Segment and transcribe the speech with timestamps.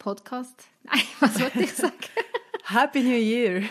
[0.00, 0.64] Podcast.
[0.82, 1.94] Nein, was wollte ich sagen?
[2.64, 3.62] Happy New Year!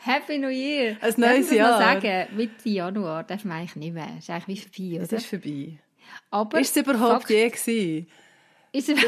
[0.00, 0.96] Happy New Year!
[1.00, 1.78] Ein neues Jahr!
[1.78, 4.08] Mal sagen, Mitte Januar darf man eigentlich nicht mehr.
[4.18, 5.16] Ist eigentlich wie vorbei, oder?
[5.16, 5.78] Es ist vorbei.
[6.30, 8.06] Aber ist es überhaupt Fakt, je gewesen?
[8.72, 8.98] Ist es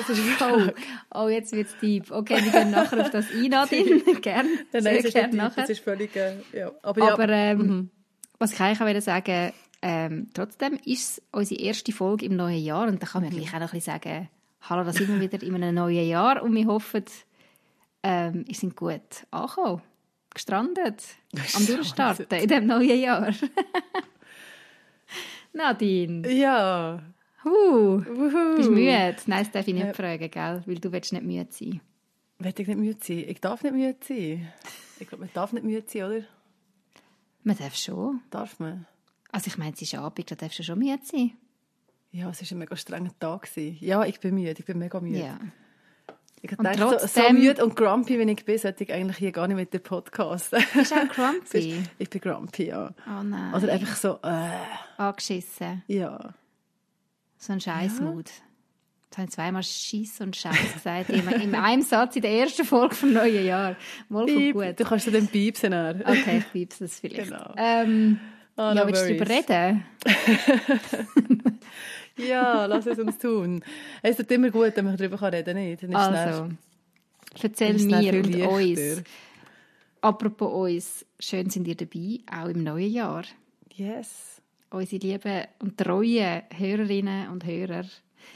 [0.40, 0.70] oh,
[1.14, 2.10] oh, jetzt wird es deep.
[2.10, 4.00] Okay, wir gehen nachher auf das ein, Nadine.
[4.20, 4.48] Gerne.
[4.72, 5.60] Nein, nein, es ist nachher.
[5.62, 6.70] Das ist völlig, äh, ja.
[6.82, 7.50] Aber, Aber ja.
[7.50, 7.90] Ähm, mhm.
[8.38, 12.86] was ich eigentlich auch sagen ähm, trotzdem ist es unsere erste Folge im neuen Jahr
[12.86, 13.38] und da kann man mhm.
[13.38, 14.28] gleich auch noch ein bisschen sagen,
[14.62, 17.04] hallo, da sind wir wieder in einem neuen Jahr und wir hoffen,
[18.02, 19.82] ähm, wir sind gut angekommen,
[20.32, 21.04] gestrandet,
[21.54, 23.34] am Durchstarten in diesem neuen Jahr.
[25.52, 26.30] Nadine.
[26.32, 27.02] Ja.
[27.44, 28.02] Huh.
[28.04, 28.56] Wuhu.
[28.56, 29.16] Bist du müde?
[29.26, 29.94] Nein, das darf ich nicht ja.
[29.94, 30.62] fragen, gell?
[30.66, 31.80] weil du willst nicht müde sein.
[32.38, 33.24] Will ich nicht müde sein?
[33.28, 34.52] Ich darf nicht müde sein.
[34.98, 36.24] Ich glaube, man darf nicht müde sein, oder?
[37.42, 38.20] Man darf schon.
[38.30, 38.86] Darf man?
[39.32, 41.32] Also ich meine, es ist Abend, da darfst du schon müde sein.
[42.12, 43.48] Ja, es war ein mega strenger Tag.
[43.56, 45.18] Ja, ich bin müde, ich bin mega müde.
[45.18, 45.38] Ja.
[46.42, 47.08] Ich dachte, trotzdem...
[47.08, 49.74] so, so müde und grumpy, wie ich bin, sollte ich eigentlich hier gar nicht mit
[49.74, 50.50] dem Podcast.
[50.50, 51.82] Bist du auch grumpy?
[51.98, 52.94] ich bin grumpy, ja.
[53.06, 53.54] Oh nein.
[53.54, 54.18] Oder einfach so...
[54.22, 54.48] Äh.
[54.96, 55.82] Angeschissen?
[55.86, 56.34] Ja.
[57.36, 58.28] So ein Scheißmut.
[58.28, 58.34] Ja.
[59.04, 61.10] Jetzt habe ich zweimal Schiss und Scheiß gesagt.
[61.10, 63.76] In, in einem Satz in der ersten Folge vom neuen Jahr.
[64.08, 64.80] Mal gut.
[64.80, 65.74] Du kannst den piepsen.
[65.74, 67.30] Okay, ich piepse das vielleicht.
[67.30, 67.54] Genau.
[67.56, 68.18] Ähm,
[68.56, 69.84] Oh, ja, willst du darüber reden?
[72.16, 73.62] ja, lass es uns tun.
[74.02, 75.94] Es ist immer gut, wenn man darüber reden kann, nicht?
[75.94, 76.48] Also,
[77.42, 79.02] erzähl mir und uns.
[80.00, 83.24] Apropos uns, schön sind ihr dabei, auch im neuen Jahr.
[83.74, 84.40] Yes.
[84.70, 87.84] Unsere lieben und treuen Hörerinnen und Hörer.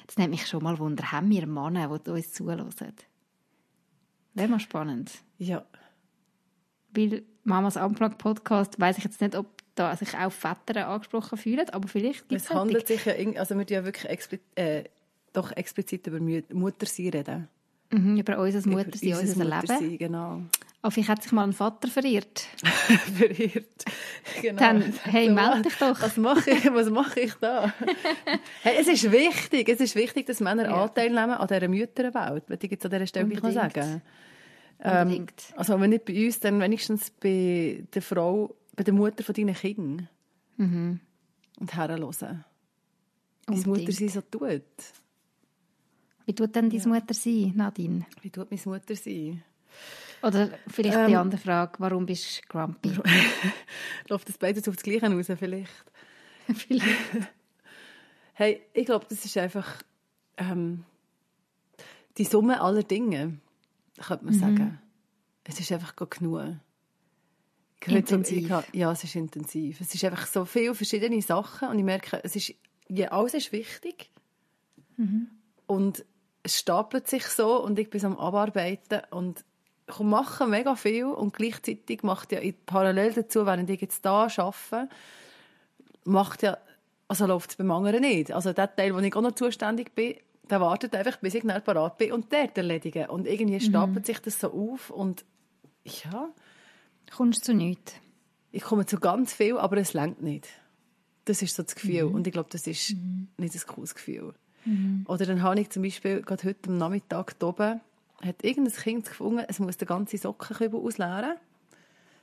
[0.06, 2.92] Das nimmt mich schon mal Wunder, haben wir Männer, die uns zulassen?
[4.34, 5.12] Wäre mal spannend.
[5.38, 5.64] Ja.
[6.90, 11.68] Weil Mamas Unplugged Podcast, weiß ich jetzt nicht, ob da sich auch Väter angesprochen fühlen,
[11.70, 14.84] aber vielleicht gibt es Es handelt sich ja, also wir ja wirklich expli äh,
[15.32, 17.48] doch explizit über Muttersein reden.
[17.90, 19.98] Mhm, über unser Muttersein, unser Muttersein, Leben.
[19.98, 20.42] genau.
[20.80, 22.46] Aber vielleicht hat sich mal ein Vater verirrt.
[23.16, 23.84] verirrt,
[24.42, 24.58] genau.
[24.58, 26.00] Dann, hey, melde dich doch.
[26.00, 27.72] Was mache ich, was mache ich da?
[28.62, 30.82] hey, es ist wichtig, es ist wichtig, dass Männer ja.
[30.82, 33.54] Anteil nehmen an dieser Mütterwelt, würde ich jetzt an dieser Stelle Unbedingt.
[33.54, 34.02] mal sagen.
[34.82, 35.26] Ähm,
[35.56, 39.54] also wenn nicht bei uns, dann wenigstens bei der Frau, bei der Mutter von deinen
[39.54, 40.08] Kindern.
[40.56, 41.00] Mhm.
[41.58, 42.44] Und herhören.
[43.48, 44.62] Wie die Mutter sie so tut.
[46.26, 46.88] Wie tut denn deine ja.
[46.88, 48.06] Mutter sein, Nadine?
[48.22, 49.42] Wie tut meine Mutter sein?
[50.22, 52.92] Oder vielleicht ähm, die andere Frage, warum bist du grumpy?
[54.08, 55.70] Läuft das beides auf das Gleiche raus, vielleicht?
[56.54, 56.86] vielleicht.
[58.32, 59.82] hey, ich glaube, das ist einfach
[60.38, 60.84] ähm,
[62.16, 63.38] die Summe aller Dinge,
[64.00, 64.38] könnte man mhm.
[64.38, 64.78] sagen.
[65.44, 66.56] Es ist einfach genug.
[67.86, 68.50] Intensiv.
[68.72, 69.80] Ja, es ist intensiv.
[69.80, 72.54] Es ist einfach so viele verschiedene Sachen und ich merke, es ist,
[72.88, 74.10] ja, alles ist wichtig.
[74.96, 75.28] Mhm.
[75.66, 76.04] Und
[76.42, 79.44] es stapelt sich so und ich bin am Abarbeiten und
[79.88, 84.88] ich mache mega viel und gleichzeitig macht ja parallel dazu, während ich jetzt da arbeite,
[86.04, 86.58] macht ja,
[87.08, 88.32] also läuft es beim anderen nicht.
[88.32, 90.16] Also der Teil, wo ich auch noch zuständig bin,
[90.50, 93.08] der wartet einfach, bis ich dann parat bin und der erledigen.
[93.08, 94.04] Und irgendwie stapelt mhm.
[94.04, 95.24] sich das so auf und
[95.84, 96.30] ja,
[97.16, 97.94] Kommst du zu nichts?
[98.50, 100.48] Ich komme zu ganz viel, aber es längt nicht.
[101.26, 102.06] Das ist so das Gefühl.
[102.06, 102.14] Mhm.
[102.14, 103.28] Und ich glaube, das ist mhm.
[103.36, 104.34] nicht ein cooles Gefühl.
[104.64, 105.04] Mhm.
[105.06, 107.80] Oder dann habe ich zum Beispiel gerade heute am Nachmittag oben,
[108.20, 111.34] hat irgendein Kind gefunden, es muss den ganzen Sockenkübel ausleeren.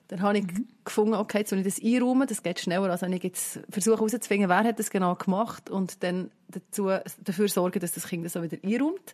[0.09, 0.68] Dann habe ich mhm.
[0.84, 3.96] gefunden, okay, jetzt will ich das einräumen, das geht schneller, als wenn ich jetzt versuche
[3.96, 6.90] herauszufinden, wer hat das genau gemacht und dann dazu,
[7.23, 9.13] dafür sorgen, dass das Kind das auch wieder einräumt.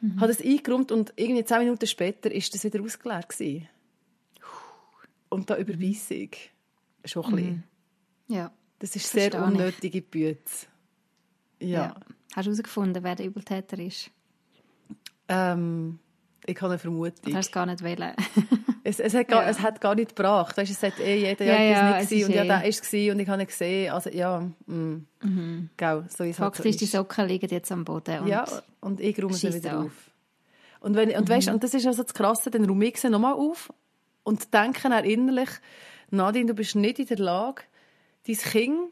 [0.00, 0.20] Mhm.
[0.20, 3.68] Habe das eingeräumt und irgendwie zehn Minuten später ist das wieder ausgeleert gewesen.
[5.30, 6.50] Und da überbeiße ich
[7.04, 7.64] schon ein bisschen.
[8.28, 8.34] Mhm.
[8.34, 8.52] Ja.
[8.78, 10.66] Das ist sehr unnötige Bütze.
[11.60, 11.68] Ja.
[11.68, 11.94] ja.
[12.34, 14.10] Hast du herausgefunden, wer der Übeltäter ist?
[15.28, 15.98] Ähm,
[16.46, 17.32] ich habe eine Vermutung.
[17.32, 18.14] Du hast es gar nicht wollen.
[18.84, 19.50] es, es, hat gar, ja.
[19.50, 20.56] es hat gar nicht gebracht.
[20.56, 23.18] Weißt, es hat eh jeder ja, ja, nicht und ja, eh- da ist es und
[23.18, 23.92] ich habe ihn gesehen.
[23.92, 25.06] Also ja, mm.
[25.22, 25.70] mhm.
[25.76, 28.20] Gell, so ist Fakt ist, die Socken liegen jetzt am Boden.
[28.20, 28.46] Und ja,
[28.80, 30.10] und ich räume sie wieder auf.
[30.80, 31.28] Und, wenn, und, mhm.
[31.28, 33.72] weißt, und das ist also das Krasse, dann räume ich sie nochmal auf
[34.28, 35.48] und denken auch innerlich,
[36.10, 37.62] Nadine, du bist nicht in der Lage,
[38.26, 38.90] dein Kind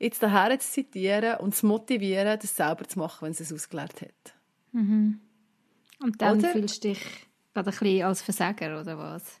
[0.00, 4.02] jetzt daher zu zitieren und zu motivieren, das selber zu machen, wenn es es ausgelernt
[4.02, 4.34] hat.
[4.72, 5.20] Mhm.
[6.00, 6.48] Und dann Oder?
[6.48, 6.98] fühlst du dich
[7.54, 9.40] gerade ein bisschen als Versager, oder was?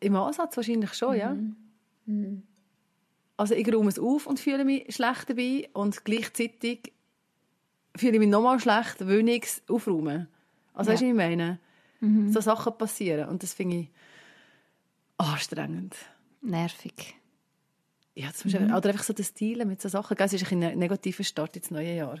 [0.00, 1.34] Im Ansatz wahrscheinlich schon, ja.
[2.04, 2.42] Mhm.
[3.38, 6.92] Also ich räume es auf und fühle mich schlecht dabei und gleichzeitig
[7.96, 10.28] fühle ich mich nochmal schlecht, weil ich es aufräume.
[10.74, 10.94] Also Ja.
[10.94, 11.58] weißt du, was ich meine?
[12.00, 12.30] Mhm.
[12.30, 13.88] So Sachen passieren und das finde ich
[15.18, 15.94] anstrengend.
[16.40, 17.14] Nervig.
[18.14, 20.16] Ja, zum Beispiel, Oder einfach so das Dealen mit so Sachen.
[20.18, 22.18] Es ist ein negativer Start ins neue Jahr.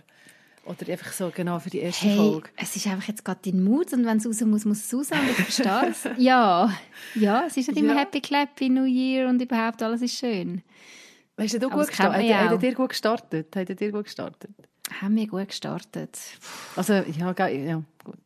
[0.64, 2.50] Oder einfach so genau für die erste Hey, Folge.
[2.56, 5.08] es ist einfach jetzt gerade dein Mut und wenn es raus muss, muss es raus
[5.10, 6.08] und ich verstehe es.
[6.18, 6.70] ja,
[7.14, 8.00] ja, es ist nicht immer Ja.
[8.00, 10.62] Happy Clappy, New Year und überhaupt alles ist schön.
[11.38, 12.22] Hast du gut gestartet?
[12.28, 13.56] er dir gut gestartet?
[13.56, 14.50] Hat er dir gut gestartet?
[15.00, 16.18] Haben wir gut gestartet.
[16.76, 18.18] Also, ja, ja, gut.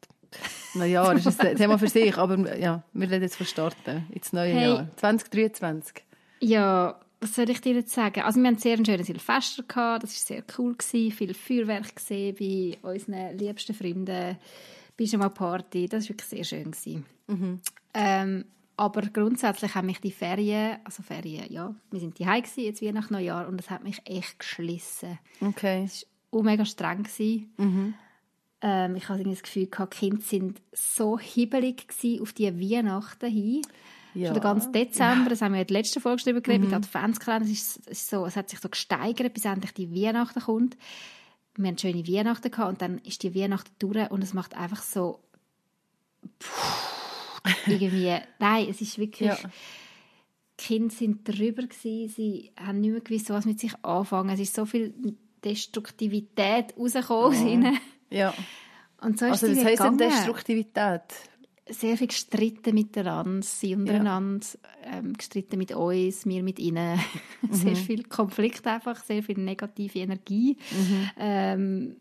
[0.74, 4.62] Neujahr ist ein Thema für sich, aber ja, wir reden jetzt Starten ins neue Hey.
[4.68, 4.88] Jahr.
[4.96, 6.04] 2023.
[6.40, 8.22] Ja, was soll ich dir jetzt sagen?
[8.22, 11.12] Also wir hatten sehr ein schönes Silvester, gehabt, das war sehr cool, gewesen.
[11.12, 14.36] viel Feuerwerk gesehen bei unseren liebsten Freunden,
[14.96, 16.70] Pyjama-Party, das war wirklich sehr schön.
[16.72, 17.04] Gewesen.
[17.94, 18.44] Ähm,
[18.76, 22.90] aber grundsätzlich haben mich die Ferien, also Ferien, ja, wir sind die gewesen, jetzt wie
[22.90, 25.18] nach Neujahr und das hat mich echt geschlissen.
[25.40, 25.84] Okay.
[25.84, 27.04] Es war auch mega streng.
[27.04, 27.94] gewesen.
[28.62, 31.86] Ähm, ich hatte das Gefühl, gehabt, die Kinder sind so hibbelig
[32.20, 33.62] auf die Weihnachten hin.
[34.14, 34.26] Ja.
[34.26, 37.46] Schon den ganzen Dezember, das haben wir in der letzten Folge darüber geredet, mit Adventskalender,
[37.46, 40.76] es, ist, es, ist so, es hat sich so gesteigert, bis endlich die Weihnachten kommt.
[41.56, 44.82] Wir hatten schöne Weihnachten gehabt und dann ist die Weihnachten durch und es macht einfach
[44.82, 45.20] so
[47.66, 49.36] irgendwie, nein, es ist wirklich, Ja.
[50.60, 54.30] die Kinder sind drüber gewesen, sie haben nicht mehr gewusst, was mit sich anfangen.
[54.30, 54.94] Es ist so viel
[55.44, 57.78] Destruktivität rausgekommen aus ihnen.
[58.12, 58.34] Ja.
[59.00, 59.98] Und so ist Also, es das heisst gegangen.
[59.98, 61.02] Destruktivität.
[61.68, 64.46] Sehr viel gestritten miteinander, sie untereinander,
[64.84, 66.98] ähm, gestritten mit uns, wir mit ihnen.
[67.50, 70.56] Sehr viel Konflikt einfach, sehr viel negative Energie.
[71.16, 71.96] Ähm,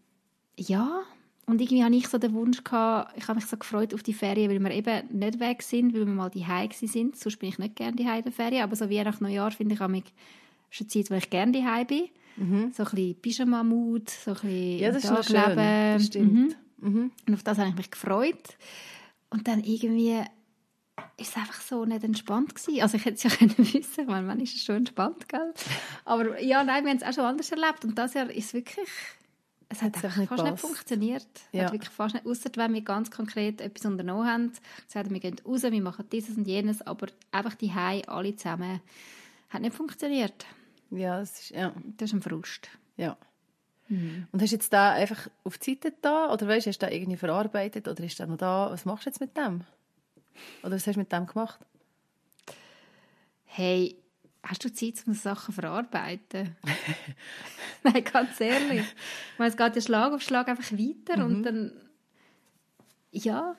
[0.57, 1.01] ja,
[1.45, 4.13] und irgendwie hatte ich so den Wunsch, gehabt, ich habe mich so gefreut auf die
[4.13, 6.45] Ferien, weil wir eben nicht weg sind, weil wir mal die
[6.87, 7.15] sind.
[7.17, 9.75] Sonst bin ich nicht gerne die in der Ferien, aber so wie nach Neujahr finde
[9.75, 10.11] ich, amig-
[10.71, 12.09] ist eine Zeit, wo ich gerne die bin.
[12.73, 15.55] So ein bisschen Pyjama-Mut, so ein bisschen Ja, das ist schön.
[15.55, 16.57] Das stimmt.
[16.77, 17.11] Mhm.
[17.27, 18.57] Und auf das habe ich mich gefreut.
[19.29, 20.21] Und dann irgendwie
[21.17, 22.81] ist es einfach so nicht entspannt gewesen.
[22.81, 25.53] Also ich hätte es ja können wissen, ich meine, man ist es schon entspannt, gell?
[26.05, 27.85] Aber ja, nein, wir haben es auch schon anders erlebt.
[27.85, 28.87] Und das Jahr ist wirklich,
[29.69, 30.65] es hat Hat's einfach nicht fast nicht gepasst.
[30.65, 31.27] funktioniert.
[31.51, 31.65] Ja.
[31.65, 34.51] Hat wirklich fast nicht, ausser wenn wir ganz konkret etwas unternommen haben.
[34.87, 38.81] Sagen, wir gehen raus, wir machen dieses und jenes, aber einfach die Hause, alle zusammen,
[39.49, 40.45] hat nicht funktioniert.
[40.91, 41.73] Ja, das ist, ja.
[41.97, 42.69] Das ist ein Frust.
[42.97, 43.17] ja.
[43.87, 44.27] Mhm.
[44.31, 46.91] Und hast du jetzt da einfach auf die Seite da oder weißt, hast du da
[46.91, 48.69] irgendwie verarbeitet oder ist der noch da?
[48.71, 49.65] Was machst du jetzt mit dem?
[50.63, 51.59] Oder was hast du mit dem gemacht?
[53.43, 53.97] Hey,
[54.43, 56.55] hast du Zeit, um Sachen zu verarbeiten?
[57.83, 58.85] Nein, ganz ehrlich.
[59.33, 61.73] Ich meine, es geht ja Schlag auf Schlag einfach weiter und dann,
[63.11, 63.57] ja.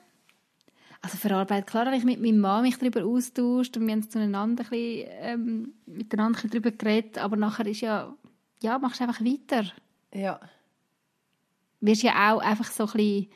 [1.03, 4.63] Also verarbeitet, klar habe ich mit meinem Mann mich darüber austauscht und wir haben zueinander
[4.63, 8.15] ein bisschen, ähm, miteinander ein bisschen darüber geredet, aber nachher ist ja,
[8.61, 9.65] ja, machst du einfach weiter.
[10.13, 10.39] Ja.
[11.81, 13.27] Wirst ja auch einfach so ein bisschen,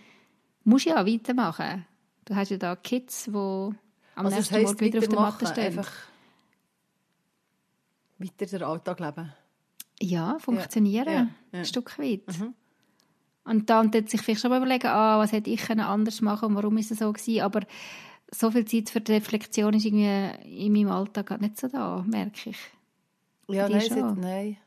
[0.64, 1.86] musst ja weitermachen.
[2.24, 3.76] Du hast ja da Kids, die am
[4.16, 5.66] Also nächsten Morgen wieder auf der Matte stehen.
[5.66, 5.92] einfach
[8.18, 9.34] weiter den Alltag leben.
[10.00, 11.14] Ja, funktionieren.
[11.14, 11.60] Ja, ja.
[11.60, 12.22] Ein Stück weit.
[13.48, 16.56] Und dann tut sich vielleicht schon mal überlegen, ah, was hätte ich anders machen und
[16.56, 17.42] warum ist es so gewesen.
[17.42, 17.62] Aber
[18.30, 22.50] so viel Zeit für die Reflexion ist irgendwie in meinem Alltag nicht so da, merke
[22.50, 22.58] ich.
[23.48, 24.58] Ja, nein, seit, nein.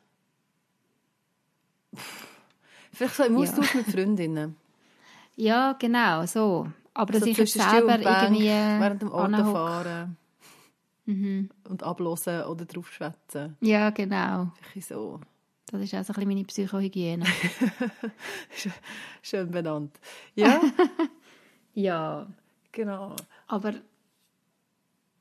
[2.93, 3.43] Vielleicht so im Ja.
[3.43, 4.57] Austausch mit Freundinnen.
[5.37, 6.67] Ja, genau, so.
[6.95, 9.13] Aber dass so ich jetzt selber irgendwie während dem.
[9.13, 10.17] Autofahren
[11.07, 13.57] und ablosen oder drauf schwätzen.
[13.61, 14.53] Ja, genau.
[14.61, 15.21] Vielleicht so.
[15.71, 17.25] Das ist auch so ein bisschen meine Psychohygiene.
[19.23, 20.01] Schön benannt.
[20.35, 20.61] Ja,
[21.75, 22.27] ja.
[22.73, 23.15] genau.
[23.47, 23.75] Aber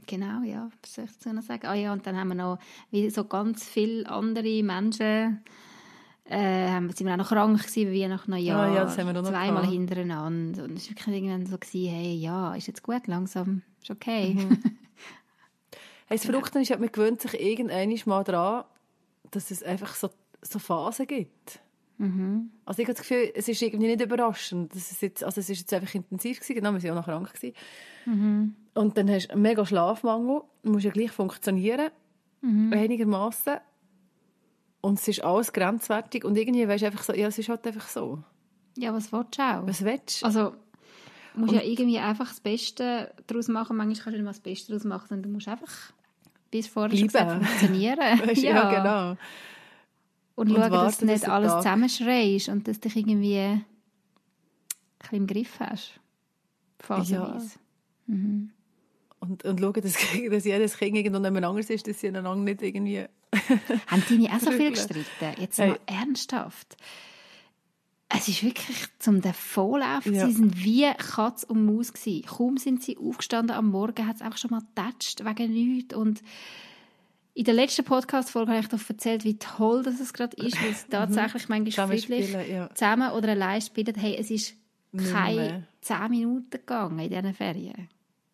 [0.08, 1.68] genau, ja, was soll ich dazu noch sagen?
[1.68, 2.58] Ah ja, und dann haben wir noch
[2.89, 5.44] wie so ganz viele andere Menschen,
[6.25, 8.72] äh, sind wir auch noch krank gewesen, wie nach Neujahr.
[8.72, 9.72] Ah ja, das haben wir noch Zweimal gehabt.
[9.72, 10.63] hintereinander.
[10.63, 14.34] Und es war wirklich irgendwann so, gewesen, hey, ja, ist jetzt gut, langsam, ist okay.
[14.34, 14.63] Mhm.
[16.12, 18.65] Hey, das Verrückte ist, man gewöhnt sich irgendwann mal daran,
[19.29, 20.10] dass es einfach so,
[20.41, 21.60] so Phasen gibt.
[21.98, 22.51] Mhm.
[22.65, 24.74] Also ich habe das Gefühl, es ist irgendwie nicht überraschend.
[24.74, 27.05] Das ist jetzt, also es ist jetzt einfach intensiv gewesen, genau, wir waren auch noch
[27.05, 27.34] krank.
[27.34, 27.55] Gewesen.
[28.05, 28.55] Mhm.
[28.74, 31.89] Und dann hast du einen mega Schlafmangel, du musst ja gleich funktionieren,
[32.41, 32.72] Mhm.
[32.72, 33.58] einigermaßen.
[34.81, 37.67] Und es ist alles grenzwertig und irgendwie weisst du einfach so, ja, es ist halt
[37.67, 38.24] einfach so.
[38.77, 39.67] ja, was willst du auch?
[39.67, 40.25] Was willst du?
[40.25, 40.53] Also,
[41.34, 43.75] du musst ja irgendwie einfach das Beste daraus machen.
[43.75, 45.91] Manchmal kannst du nicht mal das Beste daraus machen, sondern du musst einfach
[46.50, 48.00] bis vorher gesagt, funktionieren.
[48.25, 48.69] Du, ja.
[48.72, 49.17] genau.
[50.39, 53.65] Und, Und schauen, dass du nicht alles Tag- zusammenschreist und dass du dich irgendwie ein
[54.98, 56.00] bisschen im Griff hast.
[56.79, 57.60] Phasenweise.
[58.08, 58.15] Ja.
[58.15, 58.51] Mhm.
[59.19, 59.98] Und, und schauen, dass,
[60.31, 63.03] dass jedes Kind irgendwo jemand anders ist, dass sie einander nicht irgendwie...
[63.88, 65.41] Haben deine auch so viel gestritten?
[65.41, 65.98] Jetzt mal hey.
[66.00, 66.77] ernsthaft.
[68.08, 70.13] Es ist wirklich zum Davonlaufen.
[70.15, 70.25] Ja.
[70.25, 72.25] Sie sind wie Katz und Maus gewesen.
[72.25, 75.93] Kaum sind sie aufgestanden am Morgen, hat es einfach schon mal getatscht, wegen nichts.
[75.93, 76.22] Und
[77.39, 80.72] in der letzten Podcast-Folge habe ich doch erzählt, wie toll das es gerade ist, weil
[80.72, 80.91] es mhm.
[80.91, 82.69] tatsächlich manchmal zusammen friedlich spielen, ja.
[82.75, 83.96] zusammen oder allein spielen.
[83.96, 84.55] Hey, es ist
[84.93, 87.88] keine zehn Minuten gegangen in diesen Ferien.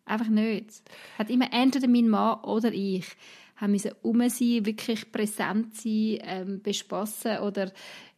[0.06, 0.82] Einfach nicht.
[1.18, 3.06] Hat immer entweder mein Mann oder ich
[3.54, 7.70] haben müssen um sein, wirklich präsent sein, ähm, bespassen oder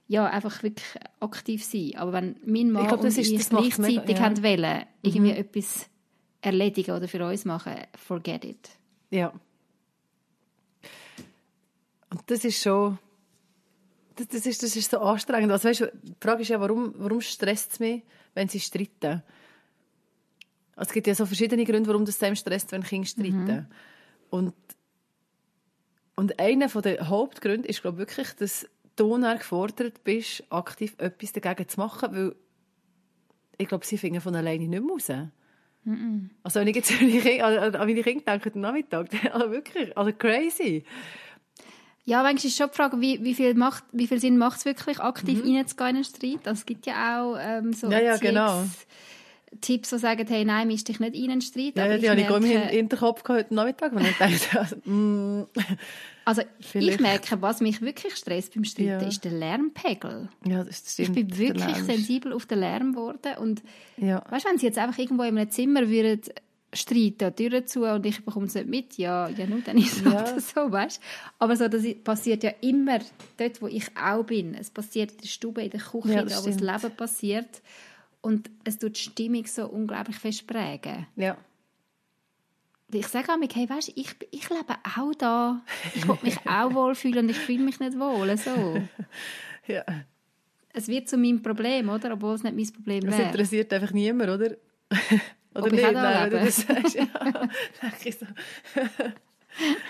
[0.06, 0.88] ja, einfach wirklich
[1.20, 1.92] aktiv sein.
[1.96, 4.20] Aber wenn mein Mann glaub, und ich gleichzeitig mega, ja.
[4.20, 5.38] haben wollen, irgendwie mhm.
[5.38, 5.90] etwas
[6.40, 8.70] erledigen oder für uns machen, forget it.
[9.10, 9.34] Ja.
[12.10, 12.98] Und das ist schon,
[14.16, 15.52] das, das, ist, das ist so anstrengend.
[15.52, 18.02] Also, weißt, die Frage ist ja, warum, warum stresst es mich,
[18.34, 19.22] wenn sie streiten?
[20.74, 23.46] Also, es gibt ja so verschiedene Gründe, warum das einem stresst, wenn Kinder streiten.
[23.46, 23.66] Mhm.
[24.30, 24.54] Und,
[26.16, 31.68] und einer der Hauptgründe ist, glaube ich, wirklich, dass du gefordert bist, aktiv etwas dagegen
[31.68, 32.36] zu machen, weil
[33.56, 35.08] ich glaube, sie finden von alleine nicht mehr raus.
[35.84, 40.84] Mm Also wenn ich jetzt an meine Kinder denke, am Nachmittag, also wirklich, also crazy.
[42.08, 44.64] Ja, manchmal ist schon die Frage, wie, wie, viel, macht, wie viel Sinn macht es
[44.64, 45.56] wirklich, aktiv mhm.
[45.56, 46.48] reinzugehen in einen Streit?
[46.48, 48.64] Also, es gibt ja auch ähm, so ja, ja, genau.
[49.60, 51.76] Tipps, die sagen, hey, nein, misch dich nicht in einen Streit.
[51.76, 55.48] Ja, ja die habe ich im Hinterkopf heute Nachmittag, wenn ich dachte, also, mm,
[56.24, 59.06] also ich merke, was mich wirklich stresst beim Streiten, ja.
[59.06, 60.30] ist der Lärmpegel.
[60.46, 61.08] Ja, das stimmt.
[61.10, 63.62] Ich bin wirklich sensibel auf den Lärm geworden und
[63.98, 64.24] ja.
[64.30, 66.22] weißt, wenn sie jetzt einfach irgendwo in einem Zimmer würden
[66.72, 70.04] streiten, Türen zu und ich bekomme es nicht mit, ja, ja nun, dann ist es
[70.04, 70.12] ja.
[70.12, 71.00] halt so, weißt
[71.38, 72.98] Aber so, das passiert ja immer
[73.36, 74.54] dort, wo ich auch bin.
[74.54, 77.62] Es passiert in der Stube, in der Küche, ja, da wo das Leben passiert.
[78.20, 81.06] Und es tut die Stimmung so unglaublich fest prägen.
[81.16, 81.38] Ja.
[82.90, 85.62] Ich sage auch hey, weißt, ich, ich lebe auch da.
[85.94, 88.36] Ich will mich auch wohlfühlen und ich fühle mich nicht wohl.
[88.36, 88.82] So.
[89.66, 89.84] Ja.
[90.72, 92.14] Es wird zu meinem Problem, oder?
[92.14, 93.16] Obwohl es nicht mein Problem wäre.
[93.16, 94.56] Das interessiert einfach niemand, oder?
[95.58, 95.92] oder Ob nicht?
[95.92, 96.94] Nein, wenn du das sagst.
[96.94, 97.04] Ja,
[98.12, 98.26] so.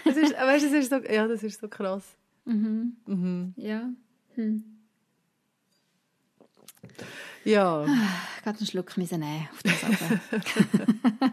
[0.04, 2.04] das ist, weißt, das ist so, ja, das ist so krass.
[2.44, 2.96] Mhm.
[3.06, 3.54] Mhm.
[3.56, 3.88] Ja.
[4.34, 4.64] Hm.
[7.44, 7.86] Ja.
[8.38, 9.82] Ich kann einen Schluck nehmen auf das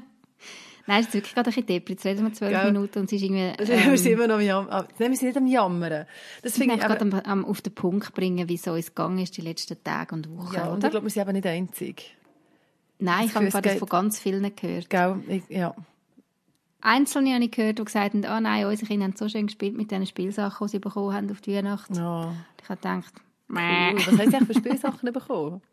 [0.88, 1.90] Nein, es ist wirklich gerade ein bisschen deprimiert.
[1.90, 3.54] Jetzt reden wir zwölf Minuten und es ist irgendwie...
[3.72, 4.88] Ähm, wir sind immer noch am Jammern.
[5.00, 6.06] Nein, wir sind nicht am Jammern.
[6.44, 9.38] Das ich möchte gerade am, am, auf den Punkt bringen, wie so es gegangen ist
[9.38, 10.88] die letzten Tage und Wochen, Ja, und oder?
[10.88, 12.16] ich glaube, wir sind aber nicht einzig.
[13.00, 14.90] Nein, ich habe das von ganz vielen gehört.
[14.90, 15.76] Gell, ich, ja.
[16.82, 19.76] Einzelne habe ich gehört, die gesagt haben, oh nein, unsere Kinder haben so schön gespielt
[19.76, 21.90] mit diesen Spielsachen, die sie bekommen haben auf die Weihnacht.
[21.92, 22.32] Oh.
[22.62, 23.14] Ich habe gedacht,
[23.50, 23.58] cool.
[23.58, 25.62] was haben sie für Spielsachen bekommen?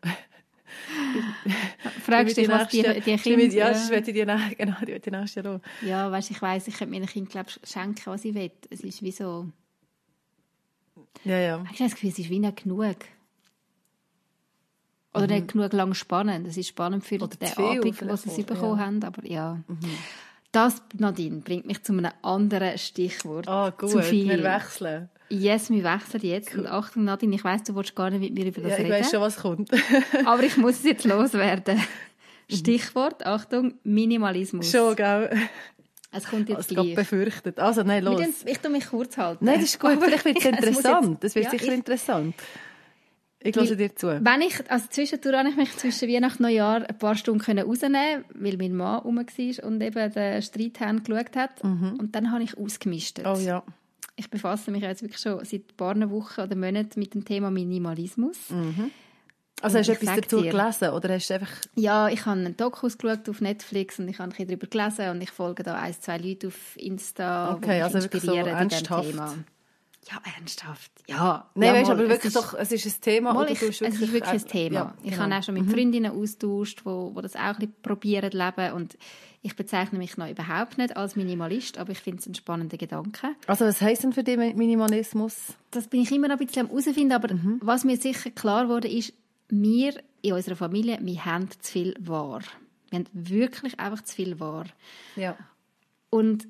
[2.03, 3.45] Fragst du dich, was die, die Kinder...
[3.45, 4.13] Ja, das wird die,
[4.57, 8.05] genau, die, die nächste Jahr Ja, weißt, ich weiss, ich könnte meinen Kindern glaub, schenken,
[8.05, 8.51] was ich will.
[8.71, 9.47] Es ist wie so...
[11.23, 11.63] Ja, ja.
[11.71, 12.97] Ich habe das Gefühl, es ist wie nicht genug.
[15.13, 15.33] Oder mhm.
[15.33, 16.47] nicht genug lang spannend.
[16.47, 18.85] Es ist spannend für Oder den Abend, was sie bekommen ja.
[18.85, 19.59] haben, aber ja.
[19.67, 19.79] Mhm.
[20.51, 23.47] Das, Nadine, bringt mich zu einem anderen Stichwort.
[23.47, 24.29] Ah, gut, zu viel.
[24.29, 25.09] wir wechseln.
[25.29, 26.53] Yes, wir wechseln jetzt.
[26.53, 26.61] Cool.
[26.61, 28.83] Und Achtung, Nadine, ich weiss, du willst gar nicht mit mir über das ja, ich
[28.83, 28.93] reden.
[28.93, 29.71] Ich weiss schon, was kommt.
[30.25, 31.79] Aber ich muss es jetzt loswerden.
[32.49, 32.55] Mhm.
[32.57, 34.69] Stichwort, Achtung, Minimalismus.
[34.69, 35.29] Schon, gell?
[36.11, 36.93] Es kommt jetzt also, gleich.
[36.93, 37.57] befürchtet.
[37.57, 38.21] Also, nein, los.
[38.45, 39.45] Ich tue mich kurz halten.
[39.45, 39.91] Nein, das ist gut.
[39.91, 41.23] Aber Vielleicht wird es interessant.
[41.23, 42.35] Das wird ja, sicher ich, interessant.
[43.43, 44.07] Ich höre dir zu.
[44.07, 48.23] Wenn ich, also zwischendurch habe ich mich zwischen Weihnachten und Neujahr ein paar Stunden rausnehmen
[48.33, 51.63] weil mein Mann rum war und eben den Streithand geschaut hat.
[51.63, 51.97] Mhm.
[51.99, 53.25] Und dann habe ich ausgemistet.
[53.27, 53.63] Oh ja.
[54.15, 57.51] Ich befasse mich jetzt wirklich schon seit ein paar Wochen oder Monaten mit dem Thema
[57.51, 58.49] Minimalismus.
[58.49, 58.91] Mhm.
[59.61, 61.51] Also hast du etwas dazu dir, gelesen oder hast du einfach...
[61.75, 65.21] Ja, ich habe einen Dokus geschaut auf Netflix und ich habe ein darüber gelesen und
[65.21, 68.67] ich folge da ein, zwei Leute auf Insta, okay, die mich also inspirieren so in
[68.67, 69.35] diesem Thema.
[70.09, 70.91] Ja, ernsthaft.
[71.07, 71.49] Ja.
[71.55, 73.33] Nein, ja, weißt, aber wirklich es ist, doch, es ist ein Thema.
[73.33, 74.75] Mal, ich, es ist wirklich ein Thema.
[74.75, 75.23] Ja, ich genau.
[75.23, 75.71] habe auch schon mit mhm.
[75.71, 78.97] Freundinnen austauscht, wo, wo das auch ein bisschen probieren leben und
[79.41, 83.35] ich bezeichne mich noch überhaupt nicht als Minimalist, aber ich finde es ein spannender Gedanke.
[83.45, 85.53] Also was heisst denn für dich Minimalismus?
[85.71, 87.59] Das bin ich immer noch ein bisschen am herausfinden, aber mhm.
[87.61, 89.13] was mir sicher klar wurde, ist,
[89.49, 92.41] wir in unserer Familie, wir haben zu viel wahr.
[92.89, 94.65] Wir haben wirklich einfach zu viel wahr.
[95.15, 95.37] Ja.
[96.09, 96.47] Und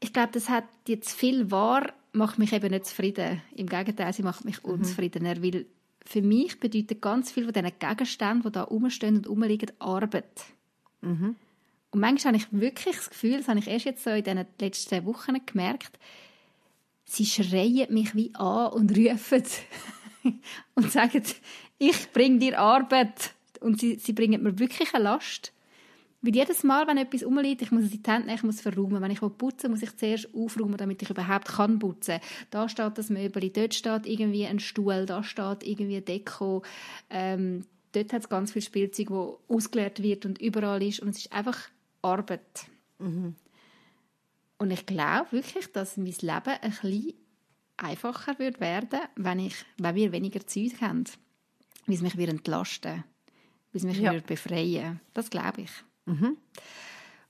[0.00, 3.42] ich glaube, das hat jetzt viel wahr macht mich eben nicht zufrieden.
[3.54, 4.70] Im Gegenteil, sie macht mich mhm.
[4.70, 5.42] unzufriedener, mhm.
[5.42, 5.66] weil
[6.04, 10.44] für mich bedeutet ganz viel von diesen Gegenständen, die da rumstehen und rumliegen, Arbeit.
[11.02, 11.36] Mhm.
[11.90, 14.46] Und manchmal habe ich wirklich das Gefühl, das habe ich erst jetzt so in den
[14.60, 15.98] letzten Wochen gemerkt,
[17.04, 19.44] sie schreien mich wie an und rufen
[20.74, 21.22] und sagen,
[21.78, 23.34] ich bringe dir Arbeit.
[23.60, 25.52] Und sie, sie bringen mir wirklich eine Last.
[26.20, 28.56] Weil jedes Mal, wenn etwas rumliegt, ich muss es in die Hände nehmen, ich muss
[28.56, 29.00] es verräumen.
[29.00, 32.18] Wenn ich putzen muss ich zuerst aufräumen, damit ich überhaupt kann putzen
[32.50, 36.62] Da steht das Möbel, dort steht irgendwie ein Stuhl, da steht irgendwie Deko.
[37.08, 41.00] Ähm, dort hat es ganz viel Spielzeug, wo ausgeleert wird und überall ist.
[41.00, 41.68] Und es ist einfach
[42.02, 42.66] Arbeit.
[42.98, 43.36] Mhm.
[44.58, 47.14] Und ich glaube wirklich, dass mein Leben ein bisschen
[47.76, 51.04] einfacher wird werden, wenn, ich, wenn wir weniger Zeit haben.
[51.86, 53.04] Wie es mich wird entlasten
[53.72, 54.12] wie es mich ja.
[54.12, 55.70] wird befreien Das glaube ich.
[56.08, 56.36] Mhm.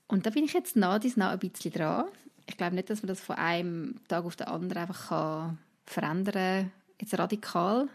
[0.07, 2.05] Und da bin ich jetzt nach dies nach ein bisschen dran.
[2.47, 6.71] Ich glaube nicht, dass man das von einem Tag auf den anderen einfach kann verändern
[6.99, 7.87] jetzt radikal.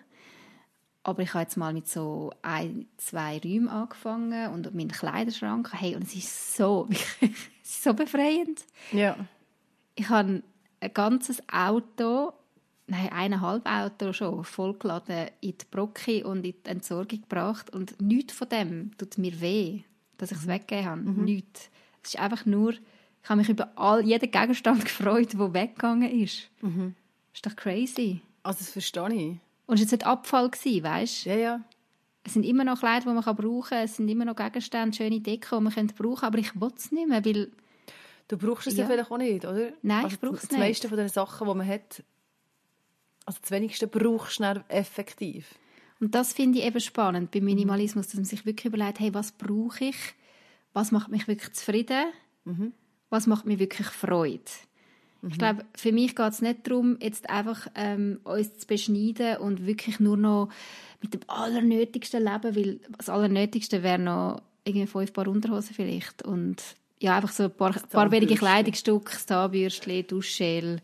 [1.02, 5.70] Aber ich habe jetzt mal mit so ein, zwei Räumen angefangen und meinen Kleiderschrank.
[5.74, 6.88] Hey, und es ist so,
[7.20, 7.30] es
[7.62, 8.64] ist so befreiend.
[8.90, 9.16] Ja.
[9.96, 10.42] Ich habe
[10.80, 12.32] ein ganzes Auto,
[12.86, 17.70] nein, eineinhalb Auto schon, vollgeladen in die Brocke und in die Entsorgung gebracht.
[17.70, 19.82] Und nichts von dem tut mir weh
[20.18, 21.00] dass ich es weggegeben habe.
[21.00, 21.24] Mhm.
[21.24, 21.70] Nichts.
[22.02, 26.50] Es ist einfach nur, ich habe mich über all, jeden Gegenstand gefreut, der weggegangen ist.
[26.60, 26.94] Mhm.
[27.32, 28.20] Das ist doch crazy.
[28.42, 29.36] Also das verstehe ich.
[29.66, 31.30] Und es war nicht Abfall, weißt du?
[31.30, 31.60] Ja, ja.
[32.22, 33.84] Es sind immer noch Kleider, die man brauchen kann.
[33.84, 36.26] Es sind immer noch Gegenstände, schöne Deko, die man brauchen könnte.
[36.26, 37.50] Aber ich will es nicht mehr, weil...
[38.28, 39.72] Du brauchst es ja, ja vielleicht auch nicht, oder?
[39.82, 40.52] Nein, also ich brauche es nicht.
[40.52, 42.02] Das meiste von den Sachen, die man hat,
[43.26, 45.54] also das wenigste brauchst du effektiv.
[46.04, 49.32] Und das finde ich eben spannend beim Minimalismus, dass man sich wirklich überlegt, hey, was
[49.32, 49.96] brauche ich?
[50.74, 52.04] Was macht mich wirklich zufrieden?
[52.44, 52.72] Mhm.
[53.08, 54.42] Was macht mir wirklich Freude?
[55.22, 55.30] Mhm.
[55.30, 59.66] Ich glaube, für mich geht es nicht darum, jetzt einfach ähm, uns zu beschneiden und
[59.66, 60.50] wirklich nur noch
[61.00, 66.62] mit dem Allernötigsten leben, weil das Allernötigste wäre noch irgendwie fünf Paar Unterhosen vielleicht und
[67.00, 70.82] ja, einfach so ein paar, paar wenige Kleidungsstücke, Zahnbürstchen, Duschgel,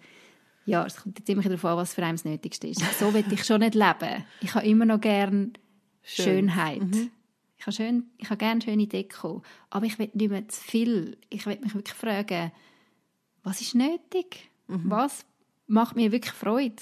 [0.71, 2.81] ja, es kommt jetzt immer darauf an, was für einen das Nötigste ist.
[2.99, 4.25] So will ich schon nicht leben.
[4.41, 5.51] Ich habe immer noch gerne
[6.03, 6.25] Schön.
[6.25, 6.81] Schönheit.
[6.81, 7.11] Mhm.
[7.59, 9.43] Ich habe, schön, ich habe gerne schöne Deko.
[9.69, 11.19] Aber ich will nicht mehr zu viel.
[11.29, 12.53] Ich will mich wirklich fragen,
[13.43, 14.51] was ist nötig?
[14.69, 14.85] Mhm.
[14.85, 15.27] Was
[15.67, 16.77] macht mir wirklich Freude?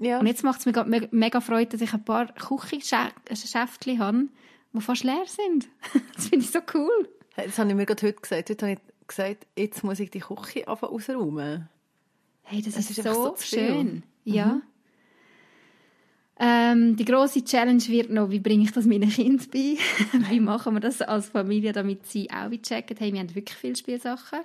[0.00, 0.18] Ja.
[0.18, 4.28] Und jetzt macht es mir mega Freude, dass ich ein paar Küchenschäftchen habe,
[4.72, 5.68] die fast leer sind.
[6.16, 7.08] das finde ich so cool.
[7.36, 8.50] Das habe ich mir gerade heute gesagt.
[8.50, 11.68] Heute habe ich gesagt, jetzt muss ich die Küche ausräumen.
[12.44, 14.02] Hey, das, das ist, ist, so, so schön.
[14.24, 14.46] Ja.
[14.46, 14.62] Mhm.
[16.36, 19.76] Ähm, die große Challenge wird noch, wie bringe ich das meinen Kindern bei?
[20.30, 23.76] wie machen wir das als Familie, damit sie auch checken, hey, wir haben wirklich viele
[23.76, 24.40] Spielsachen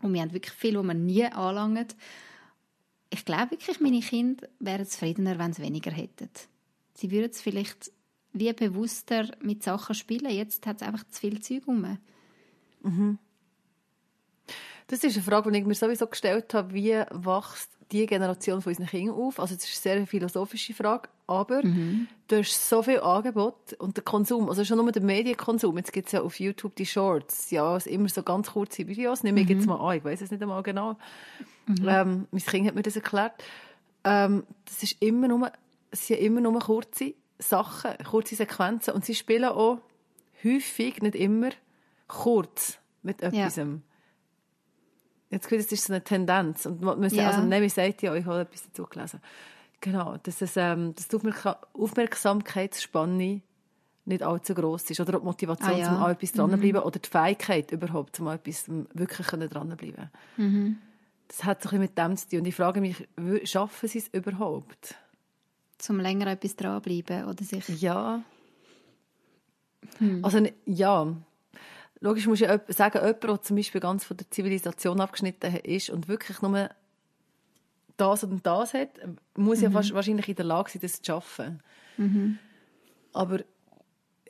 [0.00, 1.88] und wir haben wirklich viel, die wir nie anlangen.
[3.10, 6.30] Ich glaube wirklich, meine Kinder wären zufriedener, wenn sie weniger hätten.
[6.94, 7.92] Sie würden es vielleicht
[8.32, 10.30] wie bewusster mit Sachen spielen.
[10.30, 11.98] Jetzt hat es einfach zu viel Zeug rum.
[12.82, 13.18] Mhm.
[14.86, 18.70] Das ist eine Frage, die ich mir sowieso gestellt habe, wie wächst die Generation von
[18.70, 19.38] unseren Kindern auf?
[19.38, 22.08] Also das ist eine sehr philosophische Frage, aber mhm.
[22.28, 26.06] du hast so viel Angebot und der Konsum, also schon nur der Medienkonsum, jetzt gibt
[26.06, 29.56] es ja auf YouTube die Shorts, ja, immer so ganz kurze Videos, nehme ich mhm.
[29.56, 30.96] jetzt mal an, ich weiß es nicht einmal genau.
[31.66, 31.88] Mhm.
[31.88, 33.32] Ähm, mein Kind hat mir das erklärt.
[34.04, 35.50] Ähm, das ist immer nur,
[35.90, 39.78] es sind immer nur kurze Sachen, kurze Sequenzen und sie spielen auch
[40.42, 41.50] häufig, nicht immer,
[42.06, 43.56] kurz mit etwas.
[43.56, 43.66] Ja.
[45.34, 46.64] Jetzt das ist so eine Tendenz.
[46.64, 47.30] Und man, ja.
[47.30, 49.20] also, Nemi sagt ja, ich habe etwas dazu gelesen.
[49.80, 51.18] Genau, dass, es, ähm, dass die
[51.72, 53.40] Aufmerksamkeitsspanne
[54.04, 55.00] nicht allzu groß ist.
[55.00, 55.96] Oder die Motivation, ah, ja.
[55.96, 56.80] um an etwas dranbleiben.
[56.80, 56.86] Mhm.
[56.86, 60.78] Oder die Fähigkeit überhaupt, um an etwas wirklich dranbleiben mhm.
[61.26, 62.38] Das hat ein mit dem zu tun.
[62.40, 63.08] Und ich frage mich,
[63.42, 64.94] schaffen sie es überhaupt?
[65.78, 67.66] Zum länger etwas dranbleiben oder sich...
[67.80, 68.22] Ja.
[69.98, 70.24] Hm.
[70.24, 71.16] Also, ja
[72.04, 76.06] logisch muss ich sagen, jemand, der zum Beispiel ganz von der Zivilisation abgeschnitten ist und
[76.06, 76.68] wirklich nur
[77.96, 78.90] das und das hat,
[79.36, 79.64] muss mhm.
[79.64, 81.62] ja fast, wahrscheinlich in der Lage sein, das zu schaffen.
[81.96, 82.38] Mhm.
[83.14, 83.40] Aber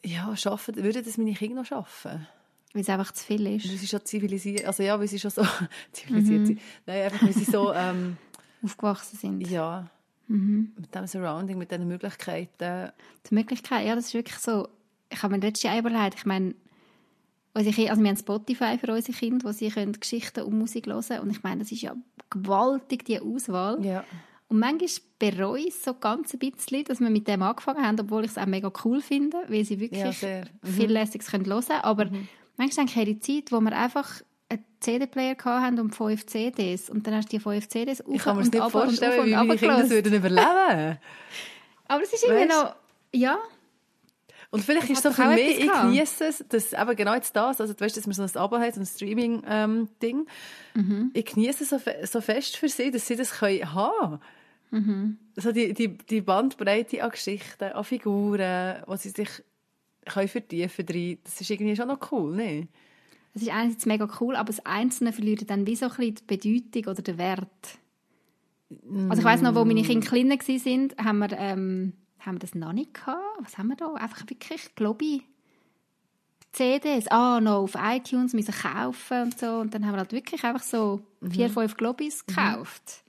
[0.04, 2.28] ja, schaffen, würde das meine Kinder noch schaffen?
[2.72, 3.68] Weil es einfach zu viel ist.
[3.68, 5.42] Weil sie schon zivilisiert, also ja, weil sie schon so
[5.92, 6.46] zivilisiert mhm.
[6.46, 6.60] sind.
[6.86, 8.18] Nein, einfach weil sie so ähm,
[8.62, 9.50] aufgewachsen sind.
[9.50, 9.90] Ja.
[10.28, 10.74] Mhm.
[10.76, 12.92] Mit dem Surrounding, mit diesen Möglichkeiten.
[13.28, 14.68] Die Möglichkeit, ja, das ist wirklich so.
[15.10, 16.54] Ich habe mir letztes Jahr überlegt, ich meine,
[17.54, 21.02] Unsere, also wir haben Spotify für unsere Kinder, wo sie können Geschichten und Musik hören
[21.02, 21.20] können.
[21.20, 21.94] Und ich meine, das ist ja
[22.28, 23.84] gewaltig, die Auswahl.
[23.84, 24.04] Ja.
[24.48, 24.88] Und manchmal
[25.18, 28.38] bereue ich so ganz ein bisschen, dass wir mit dem angefangen haben, obwohl ich es
[28.38, 30.66] auch mega cool finde, weil sie wirklich ja, mhm.
[30.66, 31.62] viel Lässiges hören können.
[31.82, 32.28] Aber mhm.
[32.56, 37.06] manchmal denke ich, die Zeit, wo wir einfach einen CD-Player hatten und fünf CDs und
[37.06, 39.56] dann hast du die fünf CDs auf Ich kann mir das nicht vorstellen, wie meine
[39.56, 40.98] Kinder das würden überleben
[41.88, 42.76] Aber es ist immer noch,
[43.12, 43.38] ja,
[44.54, 47.60] und vielleicht das ist so für mich, ich genieße es, dass eben genau jetzt das,
[47.60, 50.26] also du weißt, dass man so ein Abo hat, so ein Streaming-Ding, ähm,
[50.74, 51.10] mhm.
[51.12, 54.20] ich genieße es so, so fest für sie, dass sie das können haben
[54.70, 55.18] mhm.
[55.34, 59.28] Also die, die, die Bandbreite an Geschichten, an Figuren, wo sie sich
[60.04, 62.68] können vertiefen drin, das ist irgendwie schon noch cool, ne?
[63.34, 66.36] Es ist einerseits mega cool, aber das Einzelne verliert dann wie so ein bisschen die
[66.36, 67.78] Bedeutung oder den Wert.
[69.08, 71.94] Also ich weiss noch, wo meine Kinder klein waren, haben wir, ähm,
[72.26, 73.20] haben wir das noch nicht gehabt.
[73.40, 73.92] Was haben wir da?
[73.94, 75.22] Einfach wirklich, glaube ich,
[76.52, 77.08] CDs.
[77.08, 79.58] Ah, noch auf iTunes müssen kaufen und so.
[79.58, 83.04] Und dann haben wir halt wirklich einfach so vier, fünf Globis gekauft.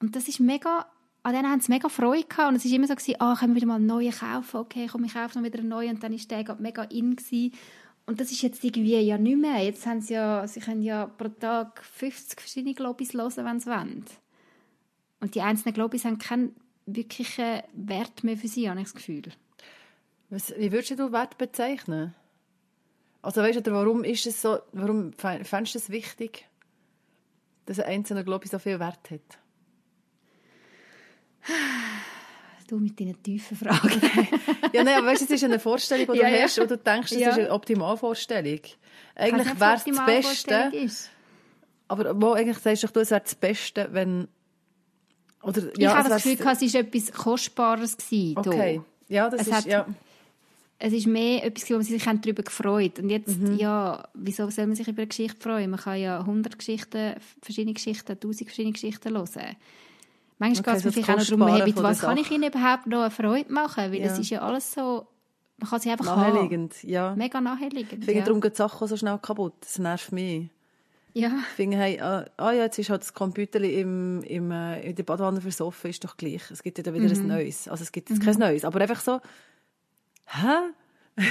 [0.00, 0.86] Und das ist mega,
[1.22, 2.50] an denen haben sie mega Freude gehabt.
[2.50, 4.60] Und es war immer so, gewesen, ah, können wir wieder mal einen neuen kaufen?
[4.60, 5.94] Okay, komm, ich kaufe noch wieder einen neuen.
[5.94, 7.16] Und dann war der gerade mega in.
[7.16, 7.52] Gewesen.
[8.06, 9.62] Und das ist jetzt irgendwie ja nicht mehr.
[9.62, 13.70] Jetzt haben sie ja, sie können ja pro Tag 50 verschiedene Globis hören, wenn sie
[13.70, 14.04] wollen.
[15.20, 16.56] Und die einzelnen Globis haben keinen
[16.96, 19.22] wirklichen Wert mehr für sie, habe ich das Gefühl.
[20.30, 22.14] Was, wie würdest du Wert bezeichnen?
[23.22, 26.48] Also weißt du, warum ist es so, warum fändest du es wichtig,
[27.66, 29.38] dass ein einzelner Globi so viel Wert hat?
[32.68, 34.00] Du mit deinen tiefen Fragen.
[34.72, 36.62] ja, nein, aber weißt, es ist eine Vorstellung, die du ja, hast, ja.
[36.62, 37.30] und du denkst, das ja.
[37.30, 38.60] ist eine Optimalvorstellung.
[39.16, 40.70] Eigentlich wäre es das Beste.
[40.72, 41.10] Ist.
[41.88, 44.28] Aber wo eigentlich sagst du, es wäre das Beste, wenn
[45.42, 47.96] oder, ja, ich habe das Gefühl, es war etwas Kostbares.
[47.96, 48.80] Gewesen, okay.
[49.08, 49.86] Ja, das es ist, hat, ja.
[50.78, 53.56] Es ist mehr etwas, wo man sich darüber gefreut Und jetzt, mhm.
[53.56, 55.70] ja, wieso soll man sich über eine Geschichte freuen?
[55.70, 59.56] Man kann ja 100 Geschichten, verschiedene Geschichten, 1000 verschiedene Geschichten hören.
[60.38, 62.86] Manchmal okay, geht es mir vielleicht auch darum, hey, mit was kann ich ihnen überhaupt
[62.86, 63.92] noch eine Freude machen?
[63.92, 64.08] Weil ja.
[64.08, 65.06] das ist ja alles so,
[65.58, 66.88] man kann sie einfach Naheliegend, haben.
[66.88, 67.14] ja.
[67.14, 68.22] Mega naheliegend, ja.
[68.22, 69.52] darum geht die Sache so schnell kaputt.
[69.60, 70.48] Das nervt mich.
[71.14, 71.32] Ja.
[71.50, 74.94] Ich finde, hey, ah, ah, ja, jetzt ist halt das Computer im, im, äh, in
[74.94, 76.50] der Badwanne versoffen, ist doch gleich.
[76.50, 77.22] Es gibt ja dann wieder mhm.
[77.22, 77.68] ein neues.
[77.68, 78.26] Also es gibt jetzt mhm.
[78.26, 78.64] kein neues.
[78.64, 79.20] Aber einfach so,
[80.26, 81.24] hä?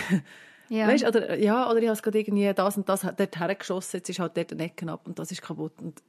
[0.69, 0.87] Ja.
[0.87, 4.09] Weißt, oder, ja, oder ich habe es gerade irgendwie das und das dort hergeschossen, jetzt
[4.09, 5.73] ist halt dort ein Ecken ab und das ist kaputt.
[5.81, 6.01] Und,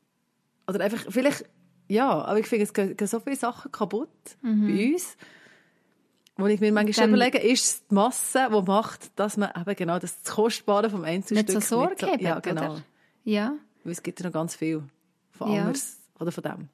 [0.69, 1.47] oder einfach, vielleicht,
[1.89, 4.11] ja, aber ich finde, es gehen, gehen so viele Sachen kaputt
[4.43, 4.67] mhm.
[4.67, 5.17] bei uns,
[6.37, 9.77] wo ich mir manchmal Dann, überlege, ist es die Masse, die macht, dass man eben
[9.77, 11.55] genau das Kostbare vom Einzelstück...
[11.55, 12.73] Nicht so Sorge so, Ja, genau.
[12.75, 12.83] Oder?
[13.25, 13.57] Ja.
[13.85, 14.83] Weil es gibt ja noch ganz viel
[15.31, 15.63] von ja.
[15.63, 16.69] anders oder von dem.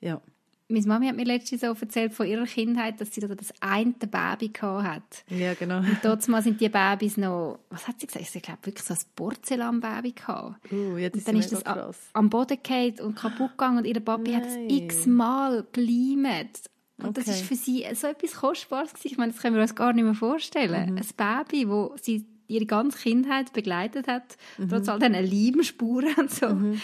[0.00, 0.20] Ja.
[0.68, 3.92] Meine Mami hat mir letztens so erzählt von ihrer Kindheit, dass sie da das eine
[3.92, 5.24] Baby hat.
[5.28, 5.78] Ja, genau.
[5.78, 8.26] Und mal sind die Babys noch, was hat sie gesagt?
[8.26, 10.72] Sie glaube wirklich so ein Porzellanbaby gehabt.
[10.72, 11.98] Uh, ja, das und dann ist das krass.
[12.14, 14.42] am Boden gefallen und kaputt gegangen und ihr Papi Nein.
[14.42, 16.62] hat es x-mal geleimt.
[16.98, 17.22] Und okay.
[17.24, 19.08] das ist für sie so etwas Kostbares gewesen.
[19.12, 20.94] Ich meine, das können wir uns gar nicht mehr vorstellen.
[20.94, 20.98] Mhm.
[20.98, 24.68] Ein Baby, wo sie ihre ganze Kindheit begleitet hat, mhm.
[24.68, 26.48] trotz all diesen Leimspuren und so.
[26.48, 26.80] Mhm.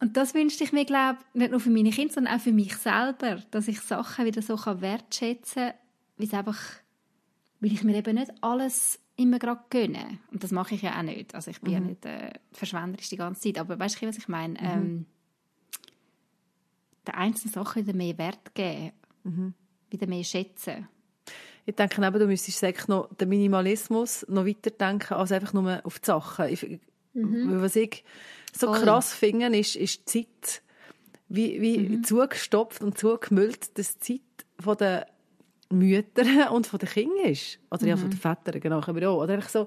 [0.00, 2.74] Und das wünschte ich mir, glaube nicht nur für meine Kinder, sondern auch für mich
[2.76, 5.74] selber, dass ich Sachen wieder so wertschätzen kann,
[6.16, 6.58] wie es einfach,
[7.60, 10.18] weil ich mir eben nicht alles immer gerade gönne.
[10.32, 11.34] Und das mache ich ja auch nicht.
[11.34, 11.78] Also ich bin mhm.
[11.78, 13.58] ja nicht äh, verschwenderisch die ganze Zeit.
[13.58, 14.54] Aber weißt du, was ich meine?
[14.54, 14.66] Mhm.
[14.66, 15.06] Ähm,
[17.06, 18.92] der einzelnen Sachen wieder mehr Wert geben,
[19.24, 19.54] mhm.
[19.90, 20.88] wieder mehr schätzen.
[21.66, 26.06] Ich denke eben, du müsstest noch den Minimalismus noch weiterdenken, als einfach nur auf die
[26.06, 26.48] Sachen.
[26.48, 26.80] Ich,
[27.12, 27.60] mhm.
[27.62, 28.04] Was ich
[28.52, 28.82] so Voll.
[28.82, 30.62] krass finde, ist, ist die Zeit,
[31.28, 32.04] wie, wie mhm.
[32.04, 34.20] zugestopft und zugemüllt das Zeit
[34.58, 35.02] von den
[35.70, 37.58] Müttern und von den Kindern ist.
[37.70, 37.88] Oder mhm.
[37.88, 38.10] ja, von mhm.
[38.10, 39.22] den Vätern, genau, aber auch.
[39.22, 39.66] Oder einfach so,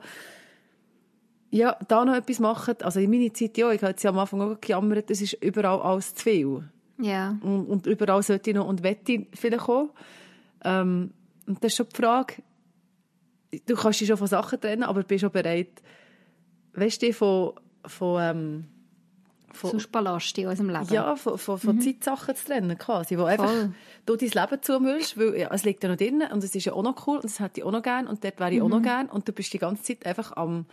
[1.49, 2.75] ja, da noch etwas machen.
[2.81, 5.33] Also in meiner Zeit, ja, ich habe jetzt ja am Anfang auch gejammert, es ist
[5.33, 6.63] überall alles zu viel.
[6.97, 7.37] Ja.
[7.41, 9.89] Und, und überall sollte ich noch und wette vielleicht auch.
[10.63, 11.11] Ähm,
[11.45, 12.35] und das ist schon die Frage,
[13.65, 15.81] du kannst dich schon von Sachen trennen, aber bist auch bereit,
[16.73, 17.53] weißt du, von,
[17.85, 18.65] von, ähm,
[19.51, 20.91] von Sonst Ballast in unserem Leben.
[20.91, 21.81] Ja, von, von, von mhm.
[21.81, 23.69] Zeitsachen zu trennen, quasi, wo einfach
[24.05, 26.73] du dein Leben zumüllst, weil ja, es liegt ja noch drin und es ist ja
[26.73, 28.65] auch noch cool und das hätte ich auch noch gern und dort wäre ich mhm.
[28.65, 28.83] auch noch mhm.
[28.83, 30.65] gern und du bist die ganze Zeit einfach am,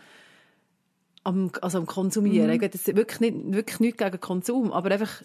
[1.24, 2.46] am, also am Konsumieren.
[2.46, 2.52] Mhm.
[2.52, 5.22] Will jetzt wirklich, nicht, wirklich nichts gegen Konsum, aber einfach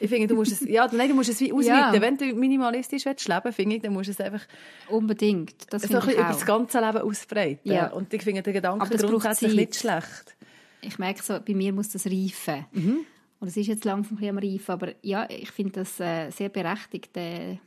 [0.00, 1.94] ich finde, du musst es, ja, nein, du musst es wie ausweiten.
[1.94, 2.00] Ja.
[2.00, 4.46] Wenn du minimalistisch willst leben, finde ich, dann musst du es einfach
[4.88, 5.72] unbedingt.
[5.72, 7.70] Das so ein bisschen über das ganze Leben ausbreiten.
[7.70, 7.88] Ja.
[7.88, 10.36] Und ich finde den Gedanken grundsätzlich nicht schlecht.
[10.82, 12.66] Ich merke so, bei mir muss das reifen.
[12.72, 13.00] Mhm.
[13.38, 16.30] Und es ist jetzt langsam ein bisschen am reifen, aber ja, ich finde das äh,
[16.30, 17.58] sehr berechtigt, der,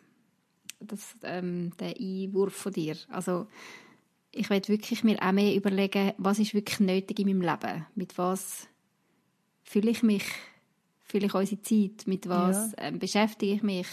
[0.79, 2.95] das, ähm, der Einwurf von dir.
[3.10, 3.47] Also
[4.32, 7.86] ich werde wirklich mir auch mehr überlegen, was ist wirklich nötig in meinem Leben?
[7.95, 8.67] Mit was
[9.63, 10.25] fühle ich mich
[11.13, 12.08] fühle ich unsere Zeit?
[12.08, 12.86] Mit was ja.
[12.86, 13.88] ähm, beschäftige ich mich?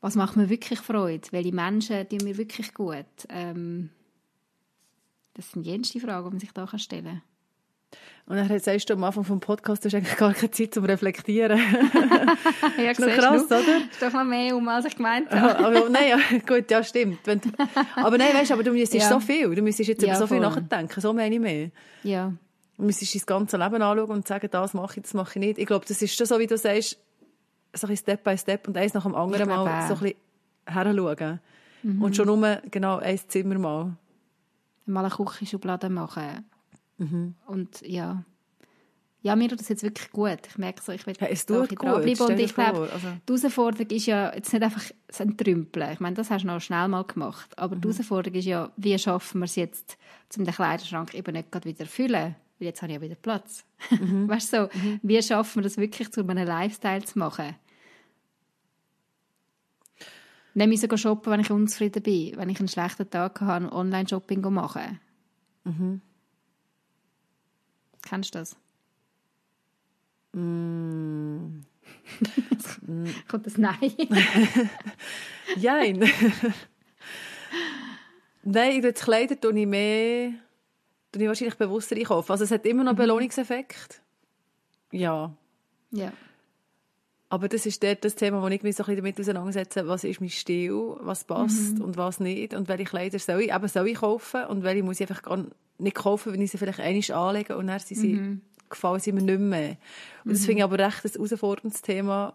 [0.00, 1.28] Was macht mir wirklich Freude?
[1.32, 3.04] Welche Menschen tun mir wirklich gut?
[3.28, 3.90] Ähm,
[5.34, 7.22] das sind jenste Fragen, die man sich da stellen kann.
[8.24, 10.86] Und dann sagst du am Anfang vom Podcast, du hast eigentlich gar keine Zeit zum
[10.86, 11.58] Reflektieren.
[12.78, 13.54] ja, ist noch krass, du?
[13.54, 13.76] oder?
[13.76, 15.58] Ist doch noch mehr um, als ich gemeint habe.
[15.58, 17.18] aber, nein, ja, gut, ja, stimmt.
[17.24, 17.40] Wenn,
[17.96, 19.08] aber nein, weißt, aber du müsstest ja.
[19.10, 21.70] so viel, du müsstest jetzt ja, über so viel nachdenken, so meine ich mehr.
[22.02, 22.32] Ja.
[22.76, 25.58] Du müsstest dein ganze Leben anschauen und sagen, das mache ich, das mache ich nicht.
[25.58, 26.98] Ich glaube, das ist schon so, wie du sagst,
[27.72, 30.18] so ein Step by Step und eins nach dem anderen mal so ein bisschen
[30.66, 31.40] heranschauen.
[31.82, 32.02] Mhm.
[32.02, 33.96] Und schon nur genau ein Zimmer mal.
[34.86, 36.44] Mal eine Küchenschublade machen.
[36.98, 37.34] Mhm.
[37.46, 38.24] Und ja.
[39.22, 40.38] Ja, mir tut das jetzt wirklich gut.
[40.46, 41.82] Ich merke so, ich will ja, es tut gut.
[41.82, 42.26] dranbleiben.
[42.26, 43.08] Und ich glaube, also.
[43.28, 45.92] die Herausforderung ist ja jetzt nicht einfach so ein Trümpeln.
[45.92, 47.58] Ich meine, das hast du noch schnell mal gemacht.
[47.58, 47.80] Aber mhm.
[47.80, 49.98] die Herausforderung ist ja, wie schaffen wir es jetzt,
[50.36, 52.36] um den Kleiderschrank eben nicht gerade wieder zu füllen?
[52.58, 53.64] Weil jetzt habe ich ja wieder Platz.
[53.90, 54.28] Mhm.
[54.28, 55.00] weißt du, so, mhm.
[55.02, 57.54] wie schaffen wir das wirklich, zu einem Lifestyle zu machen?
[60.54, 64.40] Nehme ich sogar shoppen, wenn ich unzufrieden bin, wenn ich einen schlechten Tag habe, Online-Shopping
[64.52, 64.98] machen.
[65.64, 66.00] Mhm.
[68.02, 68.56] Kennst du das?
[70.32, 71.60] Mm.
[73.28, 73.92] Kommt das Nein?
[75.60, 76.10] Nein.
[78.44, 80.34] Nein, das Kleider tue ich mehr,
[81.16, 82.32] tue ich wahrscheinlich bewusster einkaufen.
[82.32, 83.02] Also es hat immer noch einen mhm.
[83.02, 84.00] Belohnungseffekt.
[84.92, 85.34] Ja.
[85.90, 86.12] Ja.
[87.28, 90.04] Aber das ist dort das Thema, wo ich mich so ein bisschen damit auseinandersetze, was
[90.04, 91.84] ist mein Stil, was passt mhm.
[91.84, 95.00] und was nicht und welche Kleider soll ich, eben soll ich kaufen und welche muss
[95.00, 95.44] ich einfach gar
[95.78, 98.42] nicht kaufen, wenn ich sie vielleicht einmal anlege und dann sie, mhm.
[98.70, 99.76] gefallen sie mir nicht mehr.
[100.24, 100.44] Und das mhm.
[100.44, 102.34] finde ich aber recht ein herausforderndes Thema.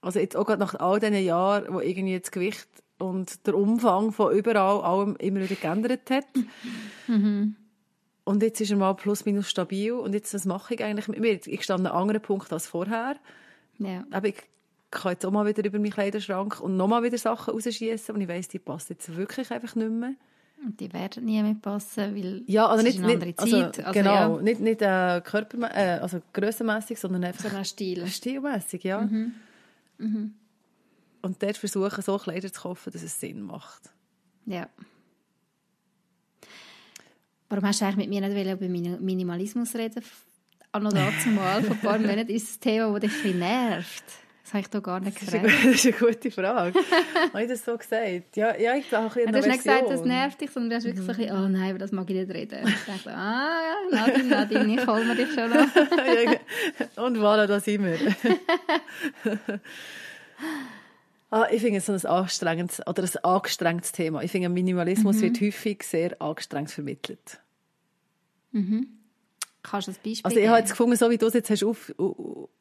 [0.00, 4.10] Also jetzt auch gerade nach all diesen Jahren, wo irgendwie das Gewicht und der Umfang
[4.12, 6.26] von überall allem immer wieder geändert hat.
[7.06, 7.54] Mhm.
[8.26, 11.20] Und jetzt ist er mal plus minus stabil und jetzt, was mache ich eigentlich mit
[11.20, 11.38] mir?
[11.46, 13.14] Ich stand an einem anderen Punkt als vorher.
[13.78, 14.04] Ja.
[14.10, 14.42] Aber ich
[14.90, 18.26] kann jetzt auch mal wieder über meinen Kleiderschrank und nochmal wieder Sachen rausschießen und ich
[18.26, 20.14] weiss, die passen jetzt wirklich einfach nicht mehr.
[20.60, 23.78] Und die werden nie mehr passen, weil ja, also nicht, ist eine nicht, also, Zeit.
[23.86, 24.42] Also, genau, ja.
[24.42, 28.08] nicht, nicht äh, Körper, äh, also grössenmässig, sondern einfach so Stil.
[28.08, 29.02] stilmässig, ja.
[29.02, 29.34] Mhm.
[29.98, 30.34] Mhm.
[31.22, 33.82] Und dort versuchen, so Kleider zu kaufen, dass es Sinn macht.
[34.46, 34.68] Ja.
[37.48, 40.02] Warum hast du eigentlich mit mir nicht über Minimalismus reden
[40.76, 44.04] auch noch dazu mal, vor ein paar Monaten, ist das Thema, das dich ein nervt.
[44.44, 45.44] Das habe ich da gar nicht gefragt.
[45.64, 46.78] Das ist eine gute Frage.
[47.32, 48.36] habe ich das so gesagt?
[48.36, 50.84] Ja, ja ich habe ein Du hast nicht gesagt, das nervt dich, sondern du hast
[50.84, 52.60] wirklich so ein bisschen, oh nein, über das mag ich nicht reden.
[52.64, 55.66] Ich dachte, ah, Nadine, Nadine, ich hole mir dich schon noch.
[57.04, 57.98] Und voilà, da sind wir.
[61.30, 64.22] Ah, ich finde es so ein anstrengendes, oder ein angestrengtes Thema.
[64.22, 65.22] Ich finde, Minimalismus mhm.
[65.22, 67.40] wird häufig sehr angestrengt vermittelt.
[68.52, 68.88] Mhm.
[69.62, 71.64] Kannst du ein Beispiel Also ich habe jetzt gefunden, so wie du es jetzt hast
[71.64, 71.92] auf,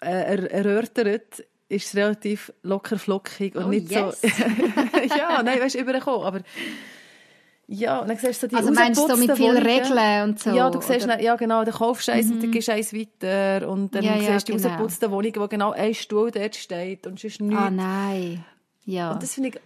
[0.02, 4.22] äh, erörtert, ist es relativ locker flockig und oh, nicht yes.
[4.22, 4.28] so...
[5.18, 6.42] ja, nein, weißt du, übergekommen, aber...
[7.68, 10.40] Ja, und dann siehst du so die Also meinst du so mit vielen Regeln und
[10.40, 10.52] so?
[10.52, 12.34] Ja, du siehst, dann, ja genau, dann kaufst du eins mhm.
[12.34, 14.58] und dann gehst du eins weiter und dann ja, siehst du ja, genau.
[14.58, 17.60] die rausgeputzte Wohnung, wo genau ein Stuhl dort steht und sonst nichts.
[17.60, 18.46] Ah nein,
[18.86, 19.12] ja.
[19.12, 19.60] Und das finde ich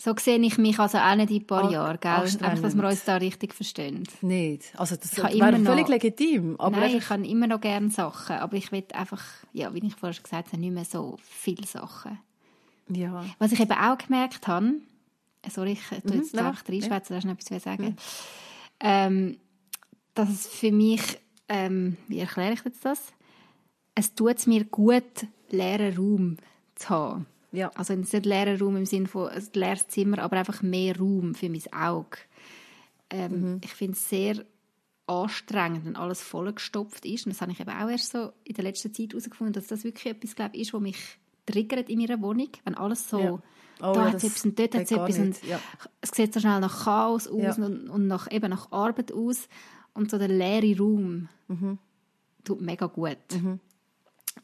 [0.00, 2.10] so sehe ich mich also auch nicht in ein paar Jahren, gell?
[2.10, 4.08] Einfach, dass wir uns da richtig verstehen.
[4.22, 4.72] Nicht.
[4.78, 6.58] Also das wäre völlig legitim.
[6.58, 9.94] Aber Nein, ich kann immer noch gerne Sachen, aber ich will einfach, ja, wie ich
[9.94, 12.18] vorhin schon gesagt habe, nicht mehr so viele Sachen.
[12.88, 13.26] Ja.
[13.38, 14.72] Was ich eben auch gemerkt habe,
[15.50, 17.20] sorry, ich tue jetzt mhm, einfach reinschwätzen, ja.
[17.20, 17.84] da noch etwas sagen.
[17.84, 17.96] Mhm.
[18.80, 19.36] Ähm,
[20.14, 21.02] dass es für mich,
[21.50, 23.12] ähm, wie erkläre ich jetzt das?
[23.94, 26.36] Es tut es mir gut, leeren Raum
[26.74, 27.26] zu haben.
[27.52, 27.70] Ja.
[27.74, 31.48] Also nicht leerer Raum im Sinne von ein leeres Zimmer, aber einfach mehr Raum für
[31.48, 32.18] mein Auge.
[33.10, 33.60] Ähm, mhm.
[33.64, 34.44] Ich finde es sehr
[35.06, 37.26] anstrengend, wenn alles vollgestopft ist.
[37.26, 39.82] Und das habe ich eben auch erst so in der letzten Zeit herausgefunden, dass das
[39.82, 43.42] wirklich etwas glaube ist, was mich triggert in meiner Wohnung, wenn alles so ja.
[43.82, 45.58] Oh, da ja, hat es etwas und dort hat es etwas und ja.
[46.02, 47.64] es sieht so schnell nach Chaos aus ja.
[47.64, 49.48] und, und nach, eben nach Arbeit aus
[49.94, 51.78] und so der leere Raum mhm.
[52.44, 53.16] tut mega gut.
[53.32, 53.58] Mhm.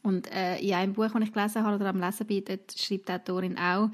[0.03, 3.11] Und äh, in einem Buch, das ich gelesen habe oder am Lesen bin, schreibt die
[3.11, 3.89] Autorin auch,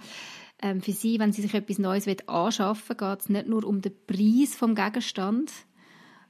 [0.62, 3.82] ähm, für sie, wenn sie sich etwas Neues anschaffen will, geht es nicht nur um
[3.82, 5.66] den Preis des Gegenstands,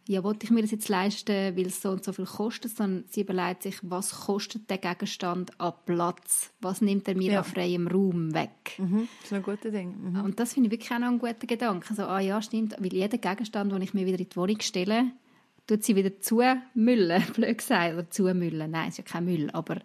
[0.08, 3.06] ja, wollte ich mir das jetzt leisten, weil es so und so viel kostet, sondern
[3.08, 6.52] sie überlegt sich, was kostet der Gegenstand an Platz?
[6.60, 7.40] Was nimmt er mir ja.
[7.40, 8.78] an freiem Raum weg?
[8.78, 10.12] Mhm, das ist ein guter Ding.
[10.12, 10.22] Mhm.
[10.22, 11.94] Und das finde ich wirklich auch noch ein guter Gedanke.
[11.94, 15.12] So, ah ja, stimmt, weil jeder Gegenstand, den ich mir wieder in die Wohnung stelle,
[15.68, 18.72] tut sie wieder zumüllen, blöd gesagt, oder zumüllen.
[18.72, 19.80] Nein, es ist ja kein Müll, aber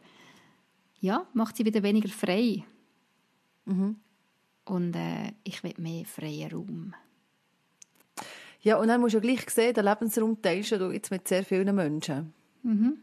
[1.01, 2.65] ja, macht sie wieder weniger frei.
[3.65, 3.97] Mhm.
[4.65, 6.95] Und äh, ich will mehr freien Raum.
[8.61, 11.45] Ja, und dann musst du ja gleich sehen, den Lebensraum teilst du jetzt mit sehr
[11.45, 12.33] vielen Menschen.
[12.63, 12.99] Mhm.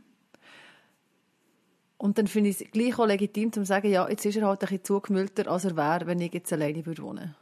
[1.97, 4.61] Und dann finde ich es gleich auch legitim, zu sagen, ja, jetzt ist er halt
[4.61, 7.35] ein bisschen zugemüllter, als er wäre, wenn ich jetzt alleine würde wohnen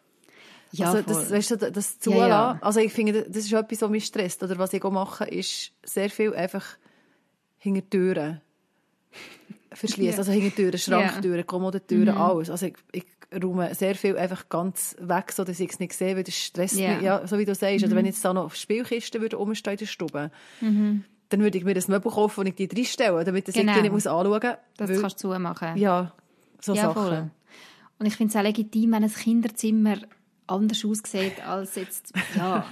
[0.76, 2.60] ja, also das, weißt du, das Zulassen, ja, ja.
[2.62, 4.42] also ich finde, das ist etwas, was mich stresst.
[4.42, 6.66] Oder was ich auch mache, ist sehr viel einfach
[7.60, 8.42] hinter Türen
[9.72, 10.14] verschließen.
[10.14, 10.18] Ja.
[10.18, 11.44] Also hinter Türen, Schranktüren, ja.
[11.44, 12.22] Kommodentüren, mhm.
[12.22, 12.50] alles.
[12.50, 13.06] Also ich, ich
[13.44, 16.80] räume sehr viel einfach ganz weg, so dass ich es nicht sehe, weil das stresst
[16.80, 16.96] ja.
[16.96, 17.04] mich.
[17.04, 17.82] Ja, so wie du sagst.
[17.82, 17.88] Mhm.
[17.88, 21.04] Oder wenn jetzt da noch Spielkisten würde rumstehen in der Stube, mhm.
[21.30, 23.76] dann würde ich mir das Möbel kaufen und ich die reinstellen, damit das genau.
[23.76, 24.58] ich nicht muss anschauen muss.
[24.78, 25.78] Das weil, kannst du zumachen.
[25.78, 26.14] Ja,
[26.60, 26.94] so Sachen.
[26.94, 27.32] Voll.
[28.00, 29.98] Und ich finde es auch legitim, wenn ein Kinderzimmer
[30.48, 32.66] anders aussieht als jetzt, ja.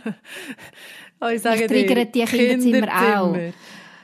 [1.21, 3.34] oh, ich sage Mich triggert die Kinderzimmer, auch.
[3.34, 3.53] Kinderzimmer.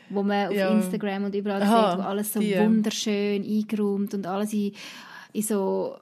[0.09, 0.69] Wo man auf Ja.
[0.71, 2.57] Instagram und überall Aha, sieht, wo alles so die.
[2.57, 4.71] wunderschön eingeräumt und alles in,
[5.33, 5.97] in so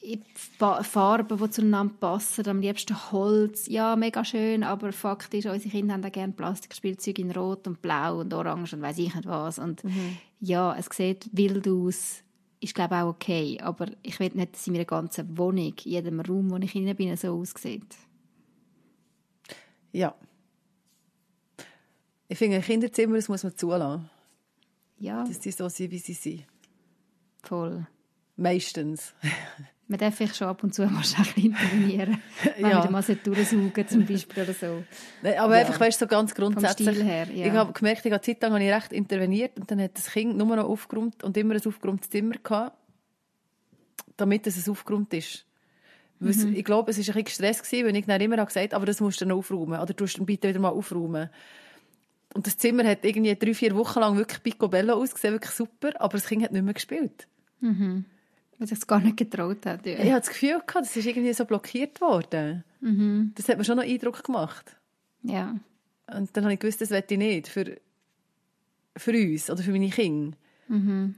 [0.00, 2.48] in Fa- Farben, die zueinander passen.
[2.48, 3.66] Am liebsten Holz.
[3.66, 7.82] Ja, mega schön, aber Fakt ist, unsere Kinder haben auch gerne Plastikspielzeuge in Rot und
[7.82, 9.58] Blau und Orange und weiß ich nicht was.
[9.58, 10.16] Und Mhm.
[10.40, 12.22] ja, es sieht wild aus.
[12.66, 13.58] Ist, glaube auch okay.
[13.62, 16.96] Aber ich will nicht, dass in meiner ganzen Wohnung, in jedem Raum, wo ich hinein
[16.96, 17.96] bin, so aussieht.
[19.92, 20.14] Ja.
[22.28, 24.10] Ich finde, Kinderzimmer, das muss man zulassen.
[24.98, 26.44] Ja, Dass die so sind, wie sie sind.
[27.42, 27.86] voll.
[28.36, 29.14] Meistens.
[29.88, 32.18] Man darf vielleicht schon ab und zu mal ein bisschen intervenieren.
[32.58, 32.78] Wenn Ja.
[32.80, 34.84] man mal durchsaugen zum Beispiel oder so.
[35.38, 35.60] Aber Ja.
[35.64, 37.02] einfach, weißt du, so ganz grundsätzlich.
[37.02, 37.46] Her, ja.
[37.46, 40.10] Ich habe gemerkt, ich habe Zeit lang habe ich recht interveniert und dann hat das
[40.10, 42.76] Kind nur noch aufgeräumt und immer ein aufgeräumtes Zimmer gehabt,
[44.16, 45.44] damit es aufgeräumt ist.
[46.18, 46.54] Mhm.
[46.56, 48.86] Ich glaube, es war ein bisschen Stress, gewesen, weil ich dann immer habe gesagt aber
[48.86, 49.78] das musst du dann aufräumen.
[49.80, 51.30] Oder du musst dann bitte wieder mal aufräumen.
[52.34, 56.14] Und das Zimmer hat irgendwie drei, vier Wochen lang wirklich picobello ausgesehen, wirklich super, aber
[56.18, 57.28] das Kind hat nicht mehr gespielt.
[58.58, 59.84] Weil sich es gar nicht getraut hat.
[59.84, 59.92] Ja.
[59.94, 62.64] Ich hatte das Gefühl, gehabt, das ist irgendwie so blockiert worden.
[62.80, 63.32] Mhm.
[63.34, 64.76] Das hat mir schon noch Eindruck gemacht.
[65.22, 65.56] ja.
[66.08, 67.78] Und dann habe ich gewusst, das will ich nicht für,
[68.96, 70.36] für uns oder für meine Kinder.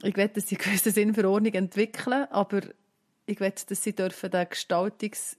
[0.02, 2.62] Ich will, dass sie für Ordnung entwickeln, aber
[3.26, 5.36] ich will, dass sie dürfen den Gestaltungs-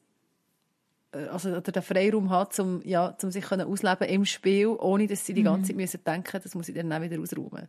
[1.12, 5.26] äh, also oder den Freiraum haben, um, ja, um sich ausleben im Spiel, ohne dass
[5.26, 7.68] sie die ganze Zeit müssen denken, das muss ich dann auch wieder ausräumen.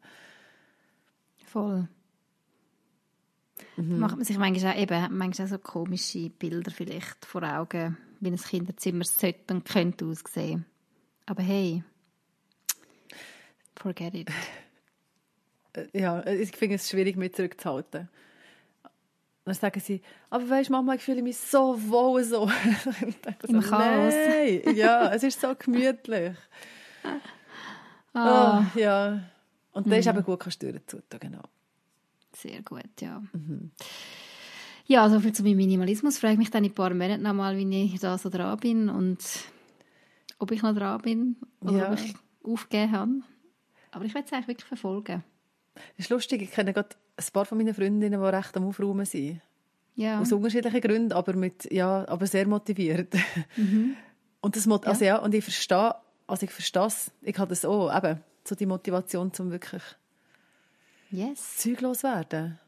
[1.46, 1.88] Voll.
[3.76, 3.98] Mhm.
[3.98, 8.28] Macht man sich manchmal auch, eben, manchmal auch so komische Bilder vielleicht vor Augen, wie
[8.28, 10.66] ein Kinderzimmer sollte und könnte aussehen.
[11.26, 11.82] Aber hey,
[13.76, 14.28] forget it.
[15.92, 18.08] Ja, ich finde es schwierig, mich zurückzuhalten.
[19.44, 22.50] Dann sagen sie, aber weißt Mama, ich fühle mich so wohl so.
[23.48, 24.14] Im so, Chaos.
[24.14, 26.36] Nein, ja, es ist so gemütlich.
[28.12, 29.22] Ah, Oh, ja.
[29.72, 31.42] Und dann ist eben gut, kannst du durchzutun, genau.
[32.34, 33.22] Sehr gut, ja.
[33.32, 33.70] Mhm.
[34.86, 36.18] Ja, so viel zu meinem Minimalismus.
[36.18, 39.18] Frage mich dann in ein paar Monaten nochmal, wie ich da so dran bin und
[40.38, 41.92] ob ich noch dran bin oder Ja.
[41.92, 43.10] ob ich aufgegeben habe.
[43.92, 45.22] Aber ich werde es eigentlich wirklich verfolgen.
[45.96, 49.06] Es ist lustig, ich kenne gerade ein paar von meinen Freundinnen, die recht am Aufräumen
[49.06, 49.40] sind.
[49.94, 53.14] Ja, Aus unterschiedlichen Gründen, aber, mit, ja, aber sehr motiviert.
[53.56, 53.94] Mhm.
[54.42, 55.94] Und, das, also, ja, und ich verstehe,
[56.26, 57.10] also ich verstehe es.
[57.20, 59.82] Ich habe das auch, eben, so die Motivation, um wirklich
[61.10, 61.56] yes.
[61.56, 62.58] zeuglos werden.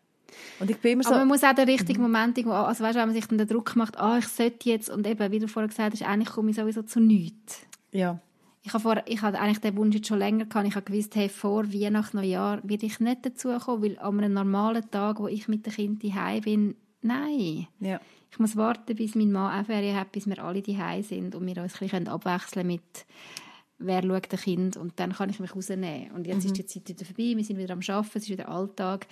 [0.61, 1.11] Und ich bin immer so...
[1.11, 3.49] Aber man muss auch den richtigen Moment irgendwo, also weißt, wenn man sich dann den
[3.49, 6.51] Druck macht, ah, ich sollte jetzt, und eben, wie du vorher gesagt hast, eigentlich komme
[6.51, 7.61] ich sowieso zu nichts.
[7.93, 8.19] ja.
[8.65, 10.69] Ich habe, vor, ich habe eigentlich den Wunsch jetzt schon länger gehabt.
[10.69, 14.35] Ich habe gewusst, hey, vor Weihnachten, Neujahr werde ich nicht dazu kommen, weil an einem
[14.35, 17.67] normalen Tag, wo ich mit den Kindern daheim bin, nein.
[17.81, 18.01] Ja.
[18.31, 21.45] Ich muss warten, bis mein Mann auch Ferien hat, bis wir alle daheim sind und
[21.45, 22.83] wir uns ein bisschen abwechseln mit
[23.87, 26.11] wer schaut den Kind und dann kann ich mich rausnehmen.
[26.13, 28.49] Und jetzt ist die Zeit wieder vorbei, wir sind wieder am Arbeiten, es ist wieder
[28.49, 29.07] Alltag.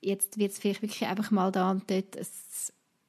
[0.00, 2.26] Jetzt wird es vielleicht wirklich einfach mal da und dort ein,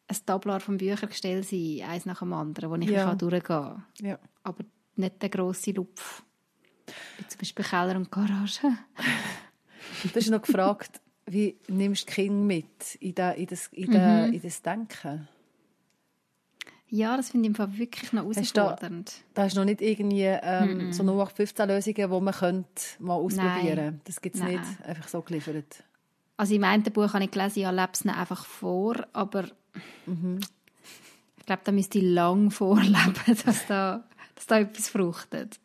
[0.07, 3.05] ein Tablar von Büchergestell sein, eins nach dem anderen, wo ich Ja.
[3.05, 3.83] kann durchgehen kann.
[4.01, 4.17] ja.
[4.43, 4.63] Aber
[4.95, 6.23] nicht der grosse Lupf.
[7.17, 8.61] Wie zum Beispiel Keller und Garage.
[10.03, 14.25] Du hast noch gefragt, wie nimmst du Kinder mit in, da, in, das, in, da,
[14.25, 15.27] in das Denken?
[16.89, 19.13] Ja, das finde ich im Fall wirklich noch da- herausfordernd.
[19.33, 24.01] Da hast du noch nicht irgendwie ähm, so 0815-Lösungen, die man könnte mal ausprobieren könnte.
[24.05, 25.83] Das gibt es nicht einfach so geliefert.
[26.37, 29.45] Also im einen Buch habe ich gelesen, ja, leb's ihnen einfach vor, aber
[31.39, 33.13] ich glaube, da müsste ich lang vorleben,
[33.45, 34.03] dass da,
[34.35, 35.59] dass da etwas fruchtet.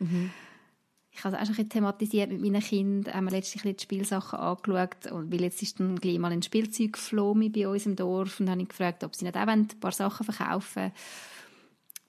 [1.15, 3.83] Ich habe es auch schon ein bisschen thematisiert mit meinen Kindern, haben wir letztlich die
[3.83, 8.41] Spielsachen angeschaut, und weil jetzt ist dann gleich mal ein Spielzeugflomi bei uns im Dorf
[8.41, 10.93] und dann habe ich gefragt, ob sie nicht auch wollen, ein paar Sachen verkaufen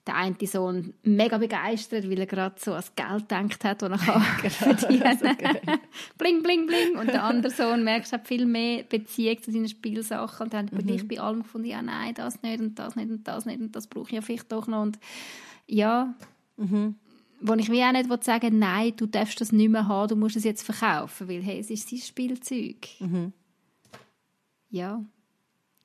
[0.06, 3.98] der eine Sohn mega begeistert, weil er gerade so ans Geld gedacht hat, das er
[4.42, 5.80] kann verdienen kann.
[6.18, 6.98] bling, bling, bling.
[6.98, 10.44] Und der andere Sohn merkt, hat viel mehr Beziehung zu seinen Spielsachen.
[10.44, 13.26] Und dann habe ich bei allem gefunden, ja, nein, das nicht und das nicht und
[13.26, 14.82] das nicht und das brauche ich ja vielleicht doch noch.
[14.82, 14.98] Und
[15.66, 16.14] ja,
[17.40, 20.16] wo ich wie auch nicht will sagen nein, du darfst das nicht mehr haben, du
[20.16, 22.88] musst es jetzt verkaufen, weil hey, es ist sein Spielzeug.
[24.70, 25.04] Ja,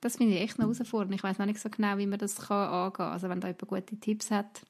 [0.01, 1.13] das finde ich echt eine Herausforderung.
[1.13, 3.11] Ich weiß noch nicht so genau, wie man das kann angehen kann.
[3.11, 4.61] Also wenn da jemand gute Tipps hat,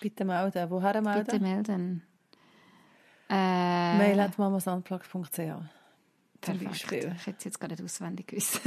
[0.00, 0.70] Bitte melden.
[0.70, 1.24] Woher melden?
[1.24, 2.02] bitte melden.
[3.28, 4.36] Äh, Mail at
[6.40, 6.70] perfekt.
[6.70, 7.12] Beispiel.
[7.16, 8.60] Ich hätte es jetzt gar nicht auswendig gewusst.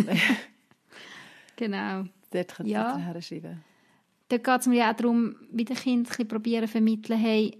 [1.55, 2.05] genau.
[2.31, 2.97] Dort könnt ihr ja.
[2.97, 3.63] herschreiben.
[4.31, 7.57] Dort geht es mir ja auch darum, wie die Kinder ein bisschen probieren vermitteln, hey,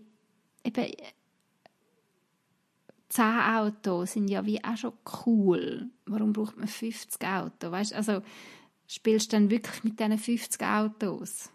[0.63, 0.88] eben,
[3.09, 4.93] zehn Autos sind ja wie auch schon
[5.26, 5.89] cool.
[6.05, 7.72] Warum braucht man 50 Autos?
[7.72, 8.22] Weißt, also,
[8.93, 11.49] Spielst du dann wirklich mit diesen 50 Autos?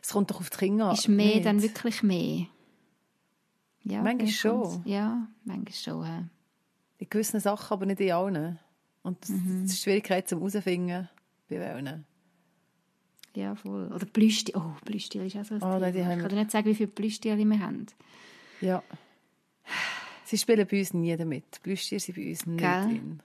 [0.00, 0.94] Es kommt doch auf die Kinder an.
[0.94, 1.44] Ist mehr nicht?
[1.44, 2.46] dann wirklich mehr?
[3.82, 4.82] Ja, Manchmal schon.
[4.84, 6.04] Ja, manchmal schon.
[6.04, 6.28] Ja.
[6.98, 8.60] In gewissen Sachen, aber nicht in allen.
[9.02, 9.62] Und Mhm.
[9.62, 11.08] das ist die Schwierigkeit zum herausfinden,
[11.48, 12.04] bei welchen.
[13.34, 13.90] Ja, voll.
[13.92, 14.58] Oder Plüschtiere.
[14.58, 16.88] Oh, Plüschtiere ist auch so ein Oh, nein, Ich kann dir nicht sagen, wie viele
[16.88, 17.86] Plüschtiere wir haben.
[18.60, 18.82] Ja.
[20.24, 21.60] Sie spielen bei uns nie damit.
[21.62, 22.82] Plüschtiere sind bei uns nicht Gell?
[22.84, 23.20] drin.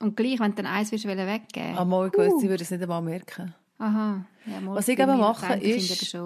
[0.00, 2.38] Und gleich, wenn du dann eins willst, weggeben Am Morgen, uh.
[2.38, 3.54] sie würden es nicht einmal merken.
[3.78, 4.24] Aha.
[4.46, 6.16] Ja, Was ich eben mache, ist-.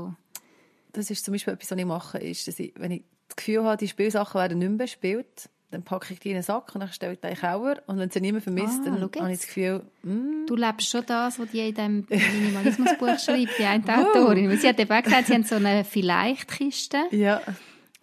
[0.93, 3.65] Das ist zum Beispiel etwas, was ich mache, ist, dass ich, wenn ich das Gefühl
[3.65, 6.81] habe, die Spielsachen werden nicht mehr bespielt, dann packe ich die in einen Sack und
[6.83, 7.83] dann stelle ich die in den Keller.
[7.87, 11.05] Und wenn sie niemand vermisst, Ah, dann habe ich das Gefühl, mm, Du lebst schon
[11.07, 14.49] das, was die in diesem Minimalismusbuch schreibt, die eine Autorin.
[14.51, 16.99] Weil Sie hat eben auch gesagt, sie haben so eine Vielleicht-Kiste.
[17.11, 17.41] ja,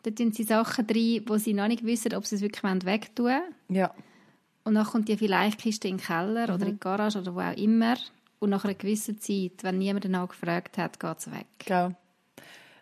[0.04, 3.26] Da tun sie Sachen rein, wo sie noch nicht wissen, ob sie es wirklich wegtun
[3.26, 3.42] wollen.
[3.70, 3.94] ja,
[4.64, 7.56] Und dann kommt die Vielleicht-Kiste in den Keller oder in die Garage oder wo auch
[7.58, 7.96] immer.
[8.40, 11.46] Und nach einer gewissen Zeit, wenn niemand danach gefragt hat, geht es weg.
[11.66, 11.92] genau.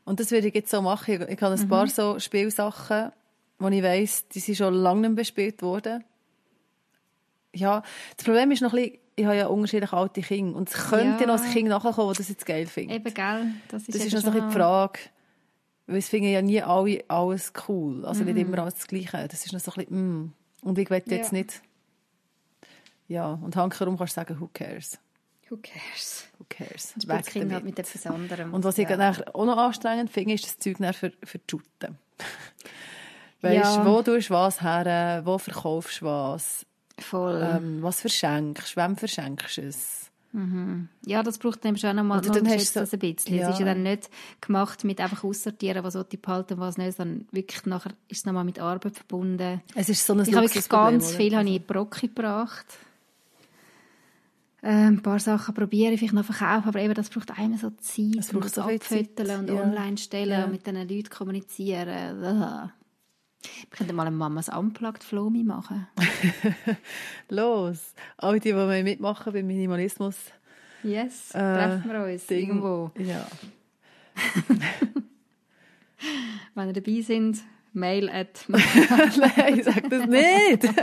[0.05, 1.25] Und das würde ich jetzt so machen.
[1.27, 3.11] Ich, habe ein paar so Spielsachen,
[3.59, 6.03] wo ich weiss, die sind schon lange nicht bespielt worden.
[7.53, 7.81] Ja,
[8.15, 10.57] das Problem ist noch ein bisschen, ich habe ja unterschiedliche alte Kinder.
[10.57, 11.27] Und es könnte Ja.
[11.27, 12.97] noch ein Kind nachkommen, das das jetzt geil findet.
[12.97, 13.51] Eben, gell?
[13.67, 14.99] Das ist, Das ist noch so ein bisschen die Frage.
[15.87, 18.05] Weil es finden ja nie alle alles cool.
[18.05, 19.27] Also nicht immer alles das Gleiche.
[19.27, 20.33] Das ist noch so ein bisschen, mm.
[20.61, 21.37] Und ich will jetzt Ja.
[21.37, 21.61] nicht...
[23.07, 24.99] Ja, und hankerum kannst du sagen, who cares?
[25.49, 26.27] Who cares?
[26.37, 26.93] Who cares?
[26.95, 28.53] Das Weg Kind halt mit etwas anderem.
[28.53, 28.97] Und was ich ja.
[28.97, 31.97] nachher auch noch anstrengend finde, ist das Zeug für, für die Shooten.
[33.41, 33.85] Weißt Ja.
[33.85, 36.65] wo tust du was her, wo verkaufst du was,
[36.99, 37.41] Voll.
[37.43, 40.03] ähm, was verschenkst, wem verschenkst du es?
[41.05, 43.35] Ja, das braucht dann schon nochmal Oder noch dann hast du- das ein bisschen.
[43.37, 43.47] ja.
[43.47, 44.07] Es ist ja dann nicht
[44.39, 48.25] gemacht mit einfach aussortieren, was ich behalten und was nicht, sondern wirklich nachher ist es
[48.25, 49.61] nochmal mit Arbeit verbunden.
[49.73, 51.17] Es ist so ein Ich habe wirklich ganz oder?
[51.17, 52.65] viel habe ich in die Brocke gebracht.
[54.63, 57.69] Ähm, ein paar Sachen probiere ich vielleicht noch verkaufen, aber eben, das braucht einmal so
[57.71, 58.15] Zeit.
[58.19, 58.99] Es braucht so viel Zeit.
[59.17, 59.61] abfütteln und Ja.
[59.63, 60.45] online stellen Ja.
[60.45, 62.73] und mit diesen Leuten kommunizieren.
[63.41, 65.87] Wir könnten mal eine Mamas Unplugged Flomi machen.
[67.29, 70.15] Los, all die, die mitmachen beim Minimalismus.
[70.83, 72.47] Yes, Äh, treffen wir uns Ding.
[72.49, 72.91] irgendwo.
[72.97, 73.25] Ja.
[76.55, 77.39] Wenn ihr dabei sind,
[77.77, 80.75] mail at Nein, sag das nicht.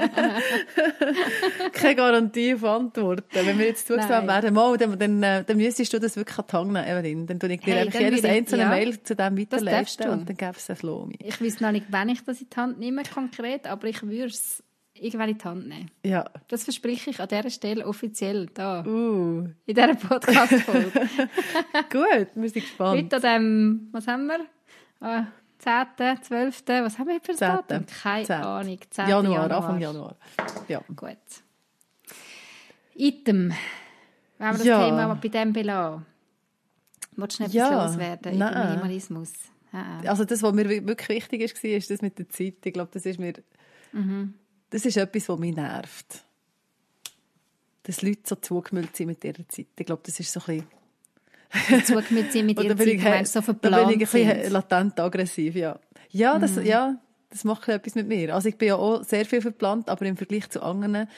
[1.73, 3.25] Keine Garantie auf Antworten.
[3.33, 4.29] Wenn wir jetzt zugesagt Nein.
[4.29, 7.27] werden, mal, dann, dann, äh, dann müsstest du das wirklich an die Hand nehmen, Evelyn.
[7.27, 8.69] Dann tue ich dir Hey, jedes ich- einzelne ja.
[8.69, 10.13] Mail zu dem weiterleiten du.
[10.13, 11.17] und dann gäbe es ein Flomi.
[11.23, 14.27] Ich weiß noch nicht, wann ich das in die Hand nehme, konkret, aber ich würde
[14.27, 14.63] es
[14.95, 15.91] irgendwann in die Hand nehmen.
[16.05, 16.25] Ja.
[16.49, 20.91] Das verspreche ich an dieser Stelle offiziell da, Uh, in dieser Podcast-Folge.
[21.91, 23.13] gut, wir sind gespannt.
[23.13, 24.41] Heute an dem, was haben wir?
[25.01, 25.27] Ah,
[25.65, 27.49] 10., 12., was haben wir für ein 10..
[27.49, 27.87] Datum?
[28.03, 28.37] Keine 10..
[28.37, 28.79] Ahnung.
[28.91, 29.09] 10.
[29.09, 30.17] Januar, Anfang Januar.
[30.69, 30.83] Ja.
[30.95, 31.17] Gut.
[32.95, 33.53] Item.
[34.39, 34.85] Wenn wir das Ja.
[34.85, 36.07] Thema mal bei dem belassen.
[37.17, 38.53] Wolltest du etwas Ja, loswerden nein.
[38.53, 39.33] über Minimalismus?
[39.73, 40.01] Ah.
[40.07, 42.57] Also das, was mir wirklich wichtig ist, war, ist das mit der Zeit.
[42.65, 43.35] Ich glaube, das ist mir...
[44.71, 46.25] Das ist etwas, was mich nervt.
[47.85, 49.69] Dass Leute so zugemüllt sind mit ihrer Zeit.
[49.79, 50.84] Ich glaube, das ist so ein bisschen...
[51.51, 52.11] Sind
[52.47, 54.47] mit Und ihrer Zeit, ich, meinst, so da bin verplant ich ein bisschen.
[54.47, 54.53] Mhm.
[54.53, 55.79] latent aggressiv, ja.
[56.11, 56.97] Ja, das, ja,
[57.31, 58.35] das macht etwas mit mir.
[58.35, 61.09] Also ich bin ja auch sehr viel verplant, aber im Vergleich zu anderen,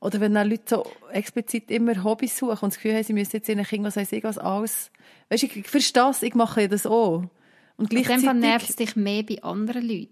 [0.00, 3.36] oder wenn dann Leute so explizit immer Hobbys suchen und das Gefühl haben, sie müssen
[3.36, 4.90] jetzt ihren Kindern, was weiß ich, was alles...
[5.28, 7.24] Weißt du, ich, ich verstehe das, ich mache das auch.
[7.76, 8.40] Und In dem Fall gleichzeitig...
[8.40, 10.08] nervt es dich mehr bei anderen Leuten.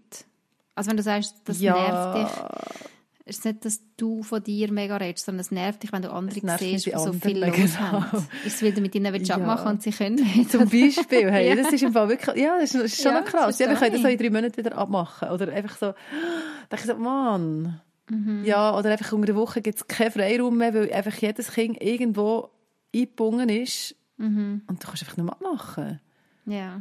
[0.74, 1.74] Also wenn du sagst, das Ja.
[1.74, 2.86] nervt dich,
[3.26, 6.12] ist es nicht, dass du von dir mega redest, sondern es nervt dich, wenn du
[6.12, 7.78] andere siehst, die so anderen, viel los genau.
[8.02, 8.28] haben.
[8.44, 9.34] Ist es, weil du mit ihnen Ja.
[9.34, 10.50] abmachen und sie können nicht?
[10.50, 11.56] Zum Beispiel, hey, Ja.
[11.56, 13.58] das ist im Fall wirklich, ja, das ist, ist schon Ja, krass.
[13.58, 15.28] Ja, wir können das so in drei Monaten wieder abmachen.
[15.30, 15.86] Oder einfach so,
[16.68, 17.80] da ich so, Mann.
[18.08, 18.44] Mhm.
[18.44, 21.82] Ja, oder einfach unter der Woche gibt es keinen Freiraum mehr, weil einfach jedes Kind
[21.82, 22.50] irgendwo
[22.94, 23.96] eingebunden ist.
[24.18, 24.62] Mhm.
[24.68, 26.00] Und du kannst einfach nicht mehr abmachen.
[26.46, 26.80] Ja.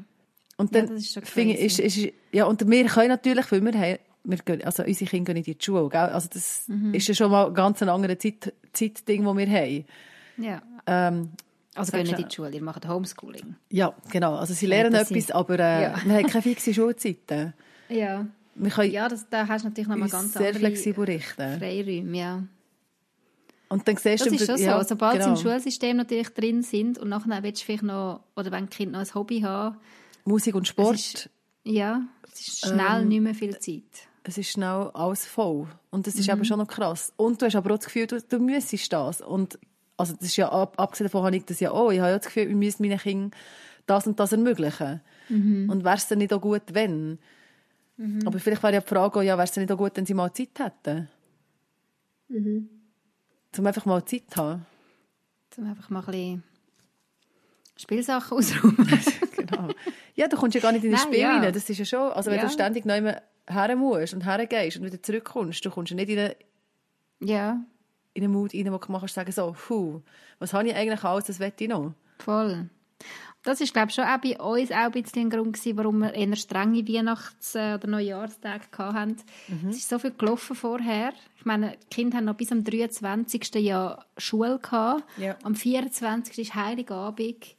[0.57, 2.05] Und Ja, dann das ist schon finde ich, ist, crazy.
[2.07, 5.39] ist, ja, und wir können natürlich, weil wir haben, wir gehen, also unsere Kinder gehen
[5.39, 5.99] nicht in die Schule, gell?
[6.01, 6.93] Also das Mhm.
[6.93, 9.85] ist ja schon mal ganz ein anderes Zeit, Zeitding, das wir haben.
[10.37, 10.61] ja.
[10.87, 11.29] Ähm,
[11.75, 13.55] Also gehen nicht in die Schule, ihr macht Homeschooling.
[13.69, 14.35] ja, genau.
[14.35, 15.95] Also sie lernen das etwas, aber äh, Ja.
[16.05, 17.53] wir haben keine fixe Schulzeiten.
[17.89, 18.25] Ja.
[18.57, 21.59] Wir können Ja, das, da hast du natürlich nochmal uns ganz sehr andere flexibel richten.
[21.59, 22.43] Freiräume, ja.
[23.67, 24.89] Und dann siehst Das du, ist schon ja, so.
[24.89, 25.35] Sobald genau.
[25.35, 28.99] sie im Schulsystem natürlich drin sind und nachher willst du vielleicht noch, oder wenn Kinder
[28.99, 29.77] noch ein Hobby haben,
[30.23, 31.29] Musik und Sport, ist-
[31.63, 32.01] ja,
[32.31, 33.83] es ist schnell Ähm, nicht mehr viel Zeit.
[34.27, 35.67] Es ist schnell alles voll.
[35.91, 36.33] Und das ist Mhm.
[36.33, 37.13] eben schon noch krass.
[37.17, 39.21] Und du hast aber auch das Gefühl, du, du müsstest das.
[39.21, 39.57] Und
[39.97, 41.91] also das ist ja, ab, abgesehen davon habe ich das ja auch.
[41.91, 43.31] Ich habe ja das Gefühl, wir müssen meinen Kindern
[43.85, 45.01] das und das ermöglichen.
[45.29, 45.69] Mhm.
[45.69, 47.19] Und wäre es dann nicht auch gut, wenn?
[48.25, 50.05] Aber vielleicht wäre ja die Frage auch, ja, wäre es dann nicht auch gut, wenn
[50.05, 51.07] sie mal Zeit hätten?
[52.27, 52.69] Mhm.
[53.57, 54.65] Um einfach mal Zeit zu haben.
[55.57, 56.43] Um einfach mal ein bisschen
[57.77, 58.87] Spielsachen ausräumen.
[59.37, 59.69] genau.
[60.15, 61.37] Ja, du kommst ja gar nicht in das Nein, Spiel ja.
[61.39, 61.53] rein.
[61.53, 62.45] Das ist ja schon, also wenn Ja.
[62.45, 63.13] du ständig neu
[63.47, 66.35] her musst und hergehst und wieder zurückkommst, du kommst ja nicht in eine,
[67.19, 67.59] ja,
[68.13, 70.01] in einen Mut rein, wo du kannst sagen, so, puh,
[70.39, 71.93] was habe ich eigentlich alles, das will ich noch.
[72.19, 72.69] voll.
[73.43, 75.99] Das ist, glaube ich, schon auch bei uns auch ein bisschen ein Grund gewesen, warum
[75.99, 79.17] wir eher strenge Weihnachts- oder Neujahrstage hatten.
[79.69, 81.13] Es ist so viel gelaufen vorher.
[81.37, 83.53] Ich meine, die Kinder haben noch bis am 23.
[83.61, 85.03] Jahr Schule gehabt.
[85.17, 85.35] Ja.
[85.43, 86.39] Am 24.
[86.39, 87.55] ist Heiligabend.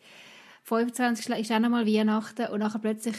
[0.65, 1.29] 25.
[1.39, 2.49] ist auch nochmal Weihnachten.
[2.49, 3.17] Und nachher plötzlich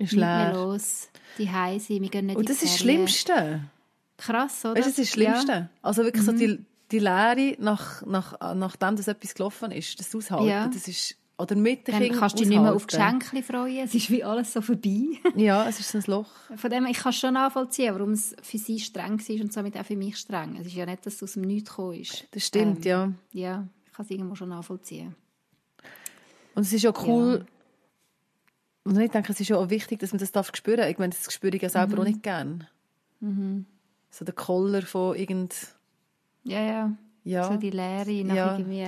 [0.00, 0.52] Ist leer.
[0.54, 1.08] los.
[1.38, 2.78] Die Heise, wir gehen nicht Und das ist das.
[2.80, 3.60] Schlimmste.
[4.16, 4.74] Krass, oder?
[4.76, 5.52] Weißt das ist das Schlimmste.
[5.52, 5.60] Ja.
[5.60, 5.68] Mhm.
[5.82, 6.58] Also wirklich so die,
[6.90, 10.66] die Lehre, nach, nach, nachdem das etwas gelaufen ist, das Aushalten, Ja.
[10.68, 12.86] das ist, oder mit den Dann kannst du dich nicht mehr auf.
[12.86, 13.78] Geschenke freuen.
[13.84, 15.06] Es ist wie alles so vorbei.
[15.36, 16.28] Ja, es ist ein Loch.
[16.56, 19.86] Von dem, ich kann schon nachvollziehen, warum es für sie streng war und somit auch
[19.86, 20.56] für mich streng.
[20.60, 22.26] Es ist ja nicht, dass es aus dem Nichts gekommen ist.
[22.32, 23.10] Das stimmt, ja.
[23.32, 25.14] Ja, ich kann es irgendwo schon nachvollziehen.
[26.54, 27.46] Und es ist ja cool,
[28.84, 30.88] und ich denke, es ist ja auch wichtig, dass man das darf spüren.
[30.88, 32.00] Ich meine, das spüre ich ja selber Mhm.
[32.00, 32.66] auch nicht gern.
[34.10, 35.54] So der Koller von irgend,
[36.44, 36.92] Ja, ja.
[37.24, 38.52] ja, So die Leere nach Ja.
[38.58, 38.86] irgendwie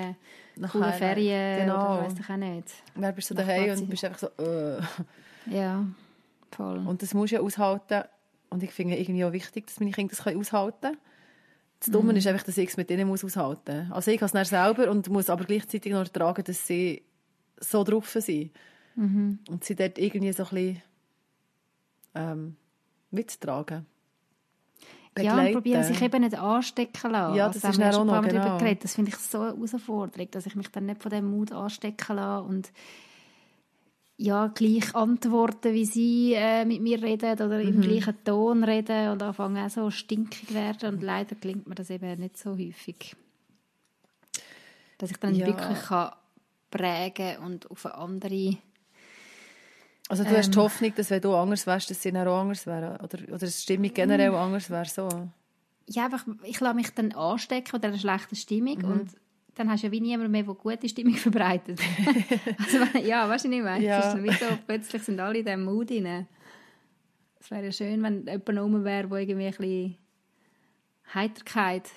[0.56, 1.98] Nach coolen Ferien genau.
[1.98, 2.68] oder weiss ich auch nicht.
[2.94, 4.80] dann bist du daheim und bist einfach so, äh.
[5.46, 5.84] Ja,
[6.50, 6.78] voll.
[6.86, 8.04] Und das musst du ja aushalten.
[8.50, 10.98] Und ich finde irgendwie auch wichtig, dass meine Kinder das aushalten können.
[11.80, 13.96] Das Dumme ist einfach, dass ich es mit ihnen muss aushalten muss.
[13.96, 17.02] Also ich kann es selber und muss aber gleichzeitig noch ertragen, dass sie
[17.58, 18.50] so drauf sind.
[19.48, 20.82] Und sie dort irgendwie so ein bisschen
[22.14, 22.56] ähm,
[23.10, 23.86] mittragen.
[25.18, 25.52] ja, und Begleiten.
[25.54, 27.36] probieren sich eben nicht anstecken lassen.
[27.36, 28.58] Ja, Also das ist haben wir schon auch noch, genau.
[28.58, 28.84] geredet.
[28.84, 32.16] Das finde ich so eine Herausforderung, dass ich mich dann nicht von dem Mut anstecken
[32.16, 32.72] lasse und
[34.18, 37.80] ja, gleich antworten, wie sie äh, mit mir reden oder im Mhm.
[37.80, 40.94] gleichen Ton reden und anfangen auch so stinkig werden.
[40.94, 43.16] Und leider gelingt mir das eben nicht so häufig.
[44.98, 45.46] Dass ich dann Ja.
[45.46, 46.12] wirklich kann
[46.70, 48.56] prägen und auf eine andere...
[50.12, 50.52] Also du hast Ähm.
[50.52, 52.96] die Hoffnung, dass wenn du anders wärst, dass sie dann auch anders wären?
[53.00, 54.34] Oder, oder dass die Stimmung generell Mm.
[54.34, 54.84] anders wäre?
[54.84, 55.08] So.
[55.88, 58.84] Ja, einfach, ich lasse mich dann anstecken von dieser schlechten Stimmung Mhm.
[58.84, 59.10] und
[59.54, 61.80] dann hast du ja wie niemand mehr, der gute Stimmung verbreitet.
[62.58, 63.84] also, ja, weißt du, was ich meine?
[63.84, 63.98] Ja.
[64.00, 66.26] Es ist dann wie so, plötzlich sind alle in diesem Mut rein.
[67.40, 69.96] Es wäre ja schön, wenn jemand rum wäre, der irgendwie ein bisschen
[71.14, 71.88] Heiterkeit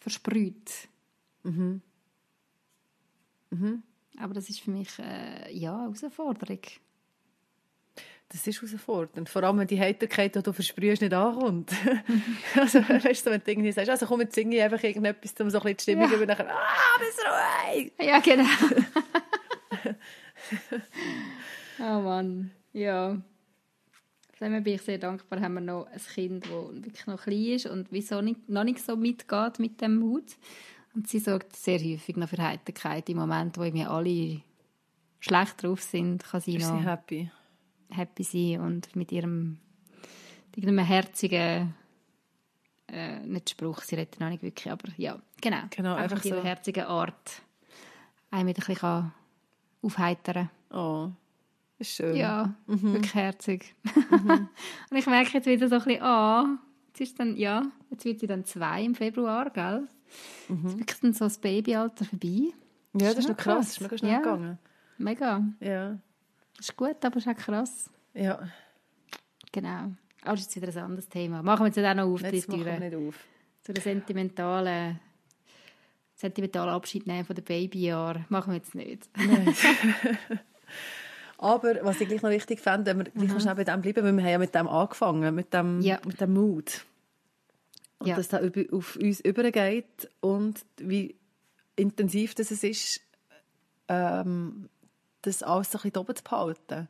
[0.00, 0.70] versprüht.
[1.44, 1.82] Mhm.
[4.20, 6.60] Aber das ist für mich äh, ja, eine Herausforderung.
[8.30, 9.28] Das ist herausfordernd.
[9.28, 11.72] Vor allem, wenn die Heiterkeit, die du versprühst, nicht ankommt.
[12.56, 15.48] also, weißt du, wenn du irgendwie sagst, also komm, jetzt singe ich einfach irgendetwas, um
[15.48, 16.16] so ein bisschen die Stimmung Ja.
[16.16, 17.92] über nachher, ah, bist ruhig!
[17.98, 18.44] Ja, genau.
[21.80, 23.16] oh Mann, ja.
[24.40, 27.66] Dem bin ich sehr dankbar, haben wir noch ein Kind, das wirklich noch klein ist
[27.66, 30.36] und wieso nicht, noch nicht so mitgeht mit dem Mut.
[30.94, 33.08] Und sie sorgt sehr häufig noch für Heiterkeit.
[33.08, 34.42] Im Moment, wo wir alle
[35.18, 37.30] schlecht drauf sind, kann sie Ist noch sie happy?
[37.90, 39.58] Happy sein und mit ihrem
[40.54, 41.74] irgendeinem herzigen
[42.88, 45.62] äh, nicht Spruch, sie redet noch nicht wirklich, aber ja, genau.
[45.70, 46.44] Genau, einfach ihrer so.
[46.44, 47.42] herzigen Art
[48.30, 49.12] einen wieder ein bisschen
[49.82, 51.10] aufheitern Oh,
[51.78, 52.16] ist schön.
[52.16, 52.94] Ja, Mhm.
[52.94, 53.74] wirklich herzig.
[54.10, 56.58] und ich merke jetzt wieder so ein bisschen, ah,
[56.88, 59.86] jetzt ist dann, ja, jetzt wird sie dann zwei im Februar, gell?
[60.48, 62.52] Jetzt ist wirklich dann so das Babyalter vorbei.
[62.92, 63.00] Mhm.
[63.00, 63.54] Ja, das ist schon noch krass.
[63.54, 63.66] krass.
[63.66, 64.18] Das ist mega schnell Ja.
[64.18, 64.58] gegangen.
[64.98, 65.44] Mega.
[65.60, 65.98] Ja.
[66.58, 67.90] Ist gut, aber ist auch krass.
[68.14, 68.48] Ja,
[69.52, 69.92] Genau.
[70.22, 71.42] Aber das ist jetzt wieder ein anderes Thema.
[71.42, 73.14] Machen wir jetzt auch noch auf die jetzt machen wir nicht auf.
[73.62, 74.98] Zu der sentimentalen,
[76.16, 78.26] sentimentalen Abschied nehmen von den Babyjahren.
[78.28, 79.08] Machen wir jetzt nicht.
[81.38, 84.04] Aber was ich gleich noch wichtig fände, wenn wir gleich noch schnell bei dem bleiben,
[84.04, 85.82] weil wir haben ja mit dem angefangen, mit dem, Mhm.
[85.82, 86.00] Ja.
[86.04, 86.84] mit dem Mut.
[88.00, 88.16] Und Ja.
[88.16, 88.42] dass das
[88.72, 91.16] auf uns übergeht und wie
[91.76, 93.00] intensiv das es ist,
[93.88, 94.68] ähm,
[95.28, 96.88] das alles ein bisschen oben zu behalten.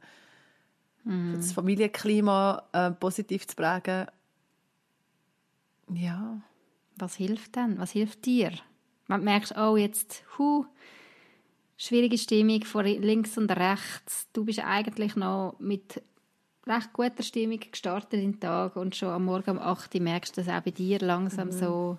[1.04, 1.34] Mhm.
[1.36, 4.06] Das Familienklima äh, positiv zu prägen.
[5.92, 6.40] Ja,
[6.96, 7.78] Was hilft denn?
[7.78, 8.52] Was hilft dir?
[9.06, 10.66] Wenn du merkst, oh, jetzt, hu,
[11.78, 14.28] schwierige Stimmung von links und rechts.
[14.32, 16.02] Du bist eigentlich noch mit
[16.66, 20.36] recht guter Stimmung gestartet in den Tag und schon am Morgen um 8 Uhr merkst
[20.36, 21.98] du, dass auch bei dir langsam so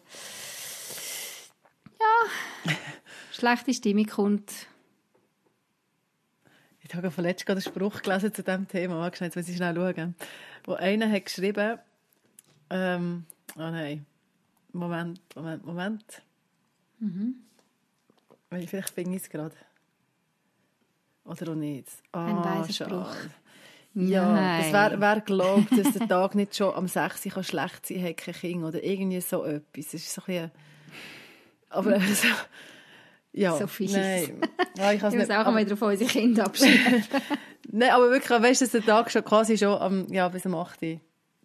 [1.99, 2.73] ja,
[3.31, 4.51] schlechte Stimmung kommt.
[6.89, 8.99] Ich habe vorletzt gerade einen Spruch gelesen zu diesem Thema.
[8.99, 10.15] Warte, Jetzt muss ich schnell schauen.
[10.65, 11.77] Wo einer hat geschrieben,
[12.71, 13.25] ähm,
[13.55, 14.05] oh nein,
[14.73, 16.03] Moment, Moment, Moment.
[16.99, 17.35] Mhm.
[18.65, 19.55] Vielleicht finde ich es gerade.
[21.25, 21.87] Oder auch nicht.
[22.11, 22.89] Ein Ah, weiser schade.
[22.89, 23.15] Spruch.
[23.93, 24.63] Ja, Nein.
[24.63, 27.97] das wer, wer glaubt, dass der Tag nicht schon am 6 Uhr kann schlecht sein
[27.97, 29.85] kann, hat kein Kind oder irgendwie so etwas.
[29.87, 30.51] Es ist so ein bisschen,
[31.69, 32.27] Aber also,
[33.33, 33.91] ja, So fies.
[33.93, 34.41] nein.
[34.77, 37.03] Ja, ich Ich muss auch aber, mal wieder auf unsere Kinder abschieben.
[37.71, 40.55] nein, aber wirklich, weißt du, dass der Tag schon quasi schon am, ja, bis um
[40.55, 40.99] 8 Uhr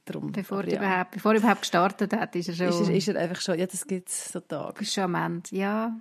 [0.05, 0.33] drum.
[0.33, 3.09] bevor, Aber ja, überhaupt, bevor er überhaupt gestartet hat, ist er schon, ist, er, ist
[3.09, 4.81] er einfach schon, ja, das gibt es so Tage.
[4.83, 5.49] ist schon am Ende.
[5.53, 5.95] Ja,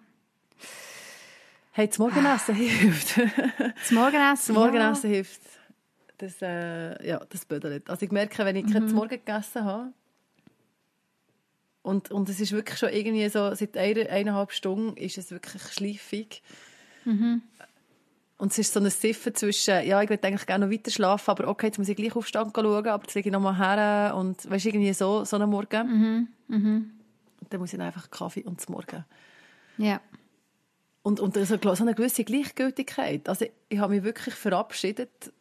[1.76, 3.18] Hey, das Morgenessen hilft.
[3.80, 4.54] das Morgenessen.
[4.54, 5.42] Das Morgenessen hilft.
[6.20, 7.90] Das, äh, ja, das bödelt.
[7.90, 8.74] Also ich merke, wenn ich Mhm.
[8.74, 9.92] kein Morgen gegessen habe,
[11.84, 15.62] und, und es ist wirklich schon irgendwie so, seit einer, eineinhalb Stunden ist es wirklich
[15.64, 16.42] schleifig.
[17.04, 17.42] Mhm.
[18.38, 21.30] Und es ist so ein Siffen zwischen, ja, ich würde eigentlich gerne noch weiter schlafen,
[21.32, 23.58] aber okay, jetzt muss ich gleich aufstehen und schauen, aber jetzt lege ich noch mal
[23.58, 26.28] her und weißt, irgendwie so, so einen Morgen.
[26.48, 26.92] Mhm.
[27.42, 29.06] Und dann muss ich einfach Kaffee und das Morgen.
[29.78, 30.02] Ja.
[31.04, 33.28] Und, und so, so eine gewisse Gleichgültigkeit.
[33.28, 35.34] Also ich habe mich wirklich verabschiedet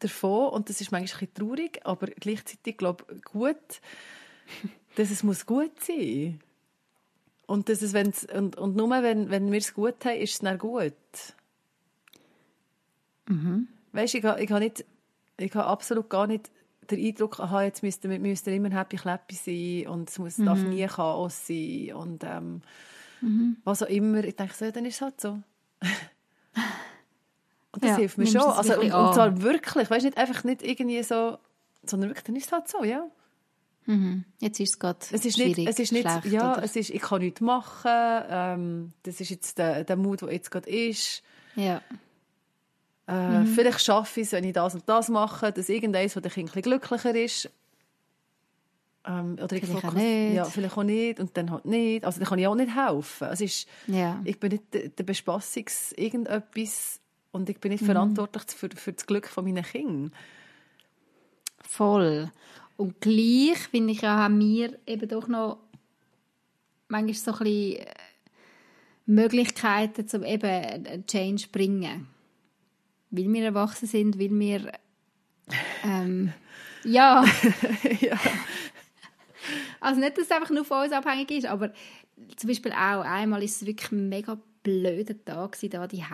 [0.00, 3.80] davon und das ist manchmal ein bisschen traurig, aber gleichzeitig glaube ich gut,
[4.96, 6.40] dass es muss gut sein
[7.46, 10.38] und dass es, wenn's, und, und nur wenn, wenn wir es gut haben, ist es
[10.40, 10.92] dann gut.
[13.92, 14.84] Weißt, ich, habe- ich, habe nicht,
[15.38, 16.50] ich habe absolut gar nicht
[16.90, 20.62] den Eindruck, aha, jetzt müsste wir müssten immer happy clappy sein und es muss, darf
[20.64, 22.60] nie Chaos sein und ähm,
[23.64, 24.22] was auch immer.
[24.24, 25.28] Ich denke so, ja, dann ist es halt so.
[27.72, 28.42] und das Ja, hilft mir schon.
[28.58, 31.38] Also, und, und zwar wirklich, weißt nicht einfach nicht irgendwie so,
[31.84, 33.06] sondern wirklich, dann ist es halt so, ja.
[33.86, 34.24] Mhm.
[34.40, 36.62] Jetzt ist es gerade Es ist schwierig, nicht, es ist nicht schlecht, ja, oder?
[36.62, 37.90] es ist, ich kann nichts machen,
[38.30, 41.22] ähm, das ist jetzt der, der Mut, der jetzt gerade ist.
[41.54, 41.82] Ja.
[43.06, 43.46] Äh, Mhm.
[43.48, 46.56] Vielleicht schaffe ich es, wenn ich das und das mache, dass irgendeins, wo der Kind
[46.56, 47.50] ein glücklicher ist.
[49.06, 50.34] Ähm, oder ich Vielleicht auch fokus- nicht.
[50.34, 52.06] Ja, vielleicht auch nicht und dann halt nicht.
[52.06, 53.28] Also dann kann ich auch nicht helfen.
[53.30, 54.18] Es ist, Ja.
[54.24, 57.74] ich bin nicht der, der Bespassungs irgendetwas und ich bin Mhm.
[57.74, 60.10] nicht verantwortlich für, für das Glück von meinen Kindern.
[61.60, 62.30] Voll.
[62.76, 65.58] Und gleich, finde ich, ja, haben wir eben doch noch
[66.88, 67.94] manchmal so ein bisschen äh,
[69.06, 72.08] Möglichkeiten, um eben einen Change zu bringen.
[73.10, 74.72] Weil wir erwachsen sind, weil wir
[75.84, 76.32] ähm,
[76.84, 77.24] ja.
[78.00, 78.18] ja.
[79.80, 81.72] Also nicht, dass es einfach nur von uns abhängig ist, aber
[82.36, 86.04] zum Beispiel auch einmal ist es wirklich ein mega blöder Tag da die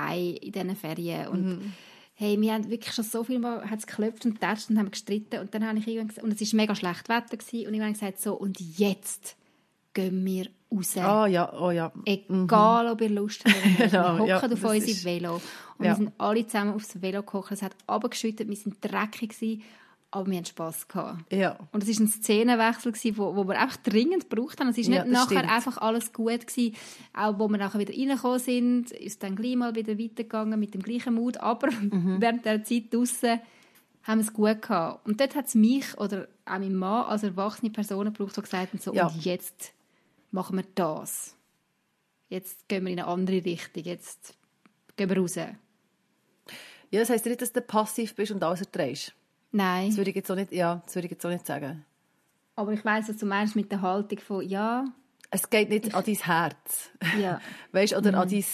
[0.42, 1.72] in diesen Ferien und
[2.20, 5.40] hey, wir haben wirklich schon so viel mal hat's geklopft und getatscht und haben gestritten
[5.40, 7.80] und dann habe ich irgendwann gesagt, und es ist mega schlecht Wetter gewesen, und ich
[7.80, 9.36] habe gesagt so und jetzt
[9.94, 10.96] gehen wir raus.
[10.98, 11.90] Ah ja, oh ja.
[12.04, 13.90] Egal, ob ihr Lust habt.
[13.90, 15.34] Genau, wir hocken ja, auf unser ist- Velo.
[15.78, 15.92] Und Ja.
[15.92, 17.52] wir sind alle zusammen aufs Velo gehockt.
[17.52, 19.62] Es hat runtergeschüttet, wir sind dreckig gewesen,
[20.12, 21.32] aber wir hatten Spass gehabt.
[21.32, 21.56] Ja.
[21.72, 24.68] Und es war ein Szenenwechsel, gewesen, wo, wo wir einfach dringend gebraucht haben.
[24.70, 25.52] Es war Ja, nicht das nachher stimmt.
[25.54, 26.74] einfach alles gut gewesen.
[27.14, 30.82] Auch wo wir nachher wieder reingekommen sind, ist dann gleich mal wieder weitergegangen mit dem
[30.82, 31.36] gleichen Mut.
[31.38, 32.16] Aber Mhm.
[32.20, 33.40] während der Zeit draussen
[34.02, 35.06] haben wir es gut gehabt.
[35.06, 38.72] Und dort hat es mich oder auch mein Mann als erwachsene Person gebraucht, die gesagt
[38.72, 39.06] haben, so, Ja.
[39.06, 39.72] und jetzt
[40.32, 41.36] machen wir das.
[42.28, 43.84] Jetzt gehen wir in eine andere Richtung.
[43.84, 44.34] Jetzt
[44.96, 45.34] gehen wir raus.
[45.36, 45.50] Ja,
[46.90, 49.14] das heisst nicht, dass du passiv bist und alles erträgst.
[49.52, 49.88] Nein.
[49.88, 51.84] Das würde ich jetzt auch nicht, ja, das würde ich jetzt auch nicht sagen.
[52.56, 54.84] Aber ich weiss, was du meinst mit der Haltung von, ja,
[55.30, 56.90] Es geht nicht an dein Herz.
[57.18, 57.40] ja,
[57.72, 58.44] Weißt, oder, an dein,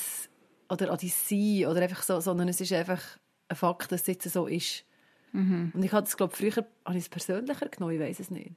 [0.70, 3.03] oder an dein Sein, oder einfach so, sondern es ist einfach
[3.49, 4.84] ein Fakt, dass es jetzt so ist.
[5.32, 8.53] Und ich habe das, glaube früher habe ich es persönlicher genommen, ich weiß es nicht.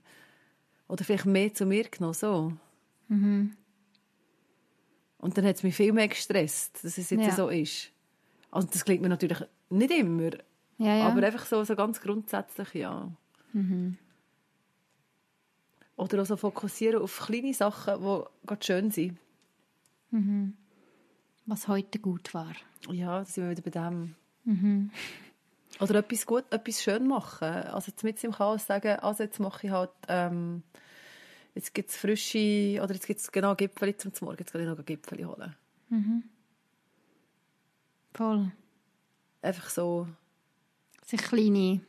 [0.87, 2.53] Oder vielleicht mehr zu mir genommen, so.
[3.09, 3.57] Und
[5.37, 7.31] dann hat es mich viel mehr gestresst, dass es jetzt Ja.
[7.35, 7.91] so ist.
[8.51, 10.29] Also das klingt mir natürlich nicht immer,
[10.79, 11.07] ja, ja.
[11.07, 13.11] aber einfach so, so ganz grundsätzlich, ja.
[15.95, 19.17] Oder auch so fokussieren auf kleine Sachen, die gerade schön sind.
[21.45, 22.53] was heute gut war.
[22.89, 24.15] Ja, da sind wir wieder bei dem.
[25.79, 27.47] Oder etwas gut, etwas schön machen.
[27.47, 30.63] Also jetzt mit im Chaos sagen, also jetzt mache ich halt, ähm,
[31.55, 34.67] jetzt gibt es frische, oder jetzt gibt es genau Gipfeli zum Morgen, jetzt kann ich
[34.67, 35.55] noch Gipfeli holen.
[38.13, 38.51] Voll.
[39.41, 40.07] Einfach so,
[41.09, 41.81] Sich kleine,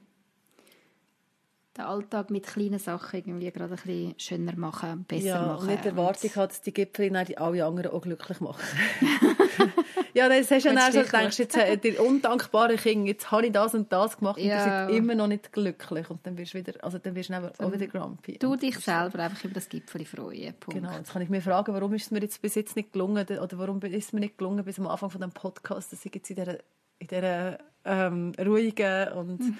[1.76, 5.60] den Alltag mit kleinen Sachen irgendwie gerade ein bisschen schöner machen, besser ja, machen.
[5.60, 8.62] und nicht Und- Erwartung hat, dass die die alle anderen auch glücklich machen.
[10.14, 13.44] ja, dann hast du ja dann so, denkst jetzt, äh, die undankbaren Kinder, jetzt habe
[13.48, 14.86] ich das und das gemacht und Ja.
[14.86, 16.08] die sind immer noch nicht glücklich.
[16.08, 18.38] Und dann wirst du wieder, also dann wirst du dann auch wieder grumpy.
[18.38, 20.54] Du Und dich selber einfach über das Gipfel freuen.
[20.54, 20.80] Punkt.
[20.80, 23.26] Genau, jetzt kann ich mir fragen, warum ist es mir jetzt bis jetzt nicht gelungen,
[23.26, 26.14] oder warum ist es mir nicht gelungen bis am Anfang von dem Podcast, dass ich
[26.14, 26.56] jetzt in dieser,
[27.00, 29.58] in dieser ähm, ruhigen und Hm.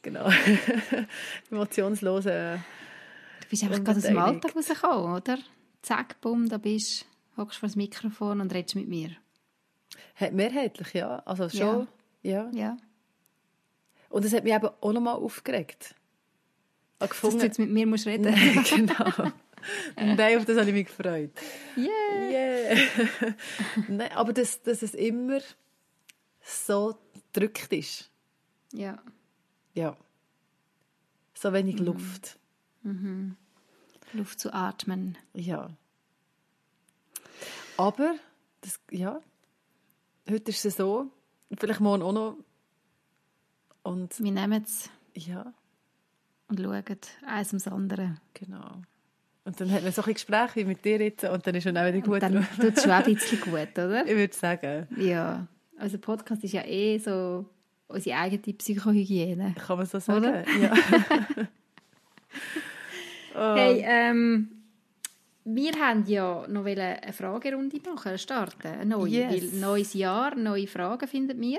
[0.00, 0.30] genau,
[1.50, 2.64] emotionslosen...
[3.42, 4.18] Du bist einfach gerade aus dem.
[4.18, 5.38] Alltag rausgekommen, oder?
[5.82, 7.06] Zack, bumm, da bist
[7.36, 9.10] du, hockst vor das Mikrofon und redest mit mir.
[10.30, 11.18] Mehrheitlich, ja.
[11.26, 11.88] Also schon,
[12.22, 12.48] ja.
[12.52, 12.76] Ja.
[14.08, 15.94] Und es hat mich eben auch nochmal aufgeregt.
[17.02, 19.32] Ich Dass du jetzt mit mir musst reden Nein, genau.
[19.96, 21.30] Nein, auf das habe ich mich gefreut.
[21.76, 22.30] Yeah!
[22.30, 22.76] Yeah.
[23.88, 25.40] Nein, aber dass, dass es immer
[26.42, 26.98] so
[27.32, 28.10] drückt ist.
[28.72, 28.98] Ja.
[29.74, 29.96] Ja.
[31.34, 32.38] So wenig Luft.
[34.12, 35.16] Luft zu atmen.
[35.34, 35.70] Ja.
[37.76, 38.14] Aber,
[38.60, 39.20] das, ja,
[40.28, 41.10] heute ist es so,
[41.58, 42.36] vielleicht morgen auch noch.
[43.82, 45.52] Und Wir nehmen es ja,
[46.48, 46.84] und schauen
[47.26, 48.16] eins ums andere.
[48.34, 48.82] genau.
[49.44, 51.74] Und dann hat man so ein Gespräch wie mit dir jetzt und dann ist es
[51.74, 52.22] auch wieder gut.
[52.22, 54.06] Und dann tut es schon ein bisschen gut, oder?
[54.06, 55.48] ich würde sagen, Ja.
[55.82, 57.44] Also Podcast ist ja eh so
[57.88, 59.52] unsere eigene Psychohygiene.
[59.66, 60.26] kann man so sagen.
[60.26, 60.44] Oder?
[60.48, 60.72] Ja.
[63.34, 64.48] oh, Hey, ähm,
[65.44, 69.10] wir haben ja noch eine Fragerunde machen, starten, eine neue.
[69.10, 69.32] Yes.
[69.32, 71.58] Weil neues Jahr, neue Fragen finden wir.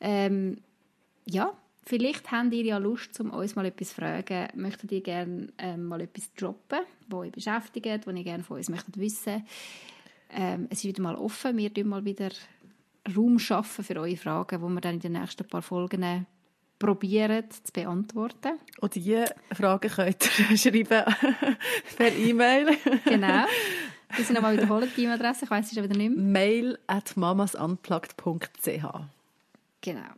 [0.00, 0.56] Ähm,
[1.24, 1.52] ja,
[1.84, 4.48] vielleicht habt ihr ja Lust, um uns mal etwas zu fragen.
[4.56, 8.68] Möchtet ihr gerne ähm, mal etwas droppen, das euch beschäftigt, was ihr gerne von uns
[8.68, 9.46] möchtet wissen?
[10.32, 11.56] Ähm, es ist wieder mal offen.
[11.56, 12.30] Wir schaffen mal wieder
[13.16, 16.26] Raum schaffen für eure Fragen, die wir dann in den nächsten paar Folgen
[16.78, 18.58] probieren zu beantworten.
[18.80, 21.04] Und diese Fragen könnt ihr schreiben
[21.96, 22.76] per E-Mail.
[23.04, 23.44] Genau.
[24.16, 25.44] Wir sind nochmal wiederholen, die E-Mail-Adresse.
[25.44, 26.24] Ich weiss es schon wieder nicht mehr.
[26.24, 28.84] Mail at mamasunplugged.ch
[29.82, 30.08] Genau.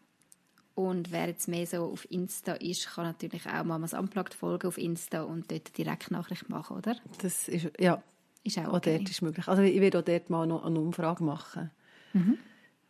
[0.74, 4.78] Und wer jetzt mehr so auf Insta ist, kann natürlich auch Mamas Unplugged folgen auf
[4.78, 6.96] Insta und dort direkt Nachricht machen, oder?
[7.20, 8.02] Das ist, ja,
[8.42, 8.96] Ist auch auch okay.
[8.96, 9.46] dort ist möglich.
[9.48, 11.70] Also ich werde auch dort mal noch eine Umfrage machen,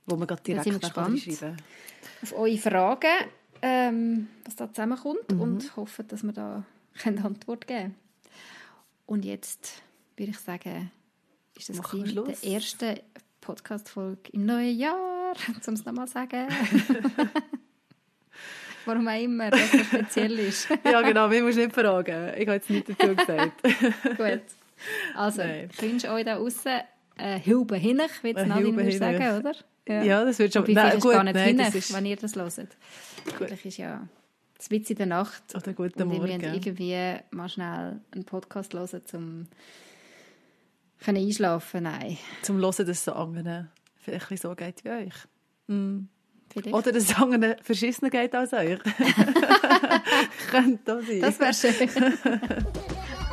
[0.06, 1.56] wo man gerade direkt wir schreiben
[2.22, 3.08] Auf eure Fragen,
[3.62, 5.40] ähm, was da zusammenkommt Mhm.
[5.40, 6.64] und hoffen, dass wir da
[7.04, 7.94] eine Antwort geben können.
[9.06, 9.82] Und jetzt
[10.16, 10.90] würde ich sagen,
[11.56, 13.02] ist das wir die erste
[13.40, 15.34] Podcast-Folge im neuen Jahr,
[15.66, 16.48] um es nochmal zu sagen.
[18.84, 20.68] Warum auch immer, dass das speziell ist.
[20.84, 22.32] Ja, genau, mir musst nicht fragen.
[22.36, 23.62] Ich habe jetzt nichts dazu gesagt.
[24.16, 24.42] Gut.
[25.14, 25.70] Also, Nein.
[25.72, 26.80] ich wünsche euch da außen
[27.16, 29.54] eine Hilbe hinech, wie es Eine Nadine würde sagen, oder?
[29.88, 30.62] Ja, das wird schon...
[30.62, 31.92] Wobei, vielleicht ist gar nicht nein, das ist...
[31.92, 32.76] wenn ihr das hört.
[33.36, 34.06] Vielleicht ist ja
[34.62, 36.40] es Witz in der Nacht Oder guten Morgen.
[36.40, 36.96] müsst irgendwie
[37.32, 39.46] mal schnell einen Podcast hören, um
[41.00, 45.14] können einschlafen Nein, Zum Hören, dass es so anderen vielleicht ein so geht wie euch.
[45.66, 46.04] Mm.
[46.70, 48.78] Oder dass es anderen verschissener geht als euch.
[50.50, 51.20] Könnte auch sein.
[51.20, 52.12] das wäre schön.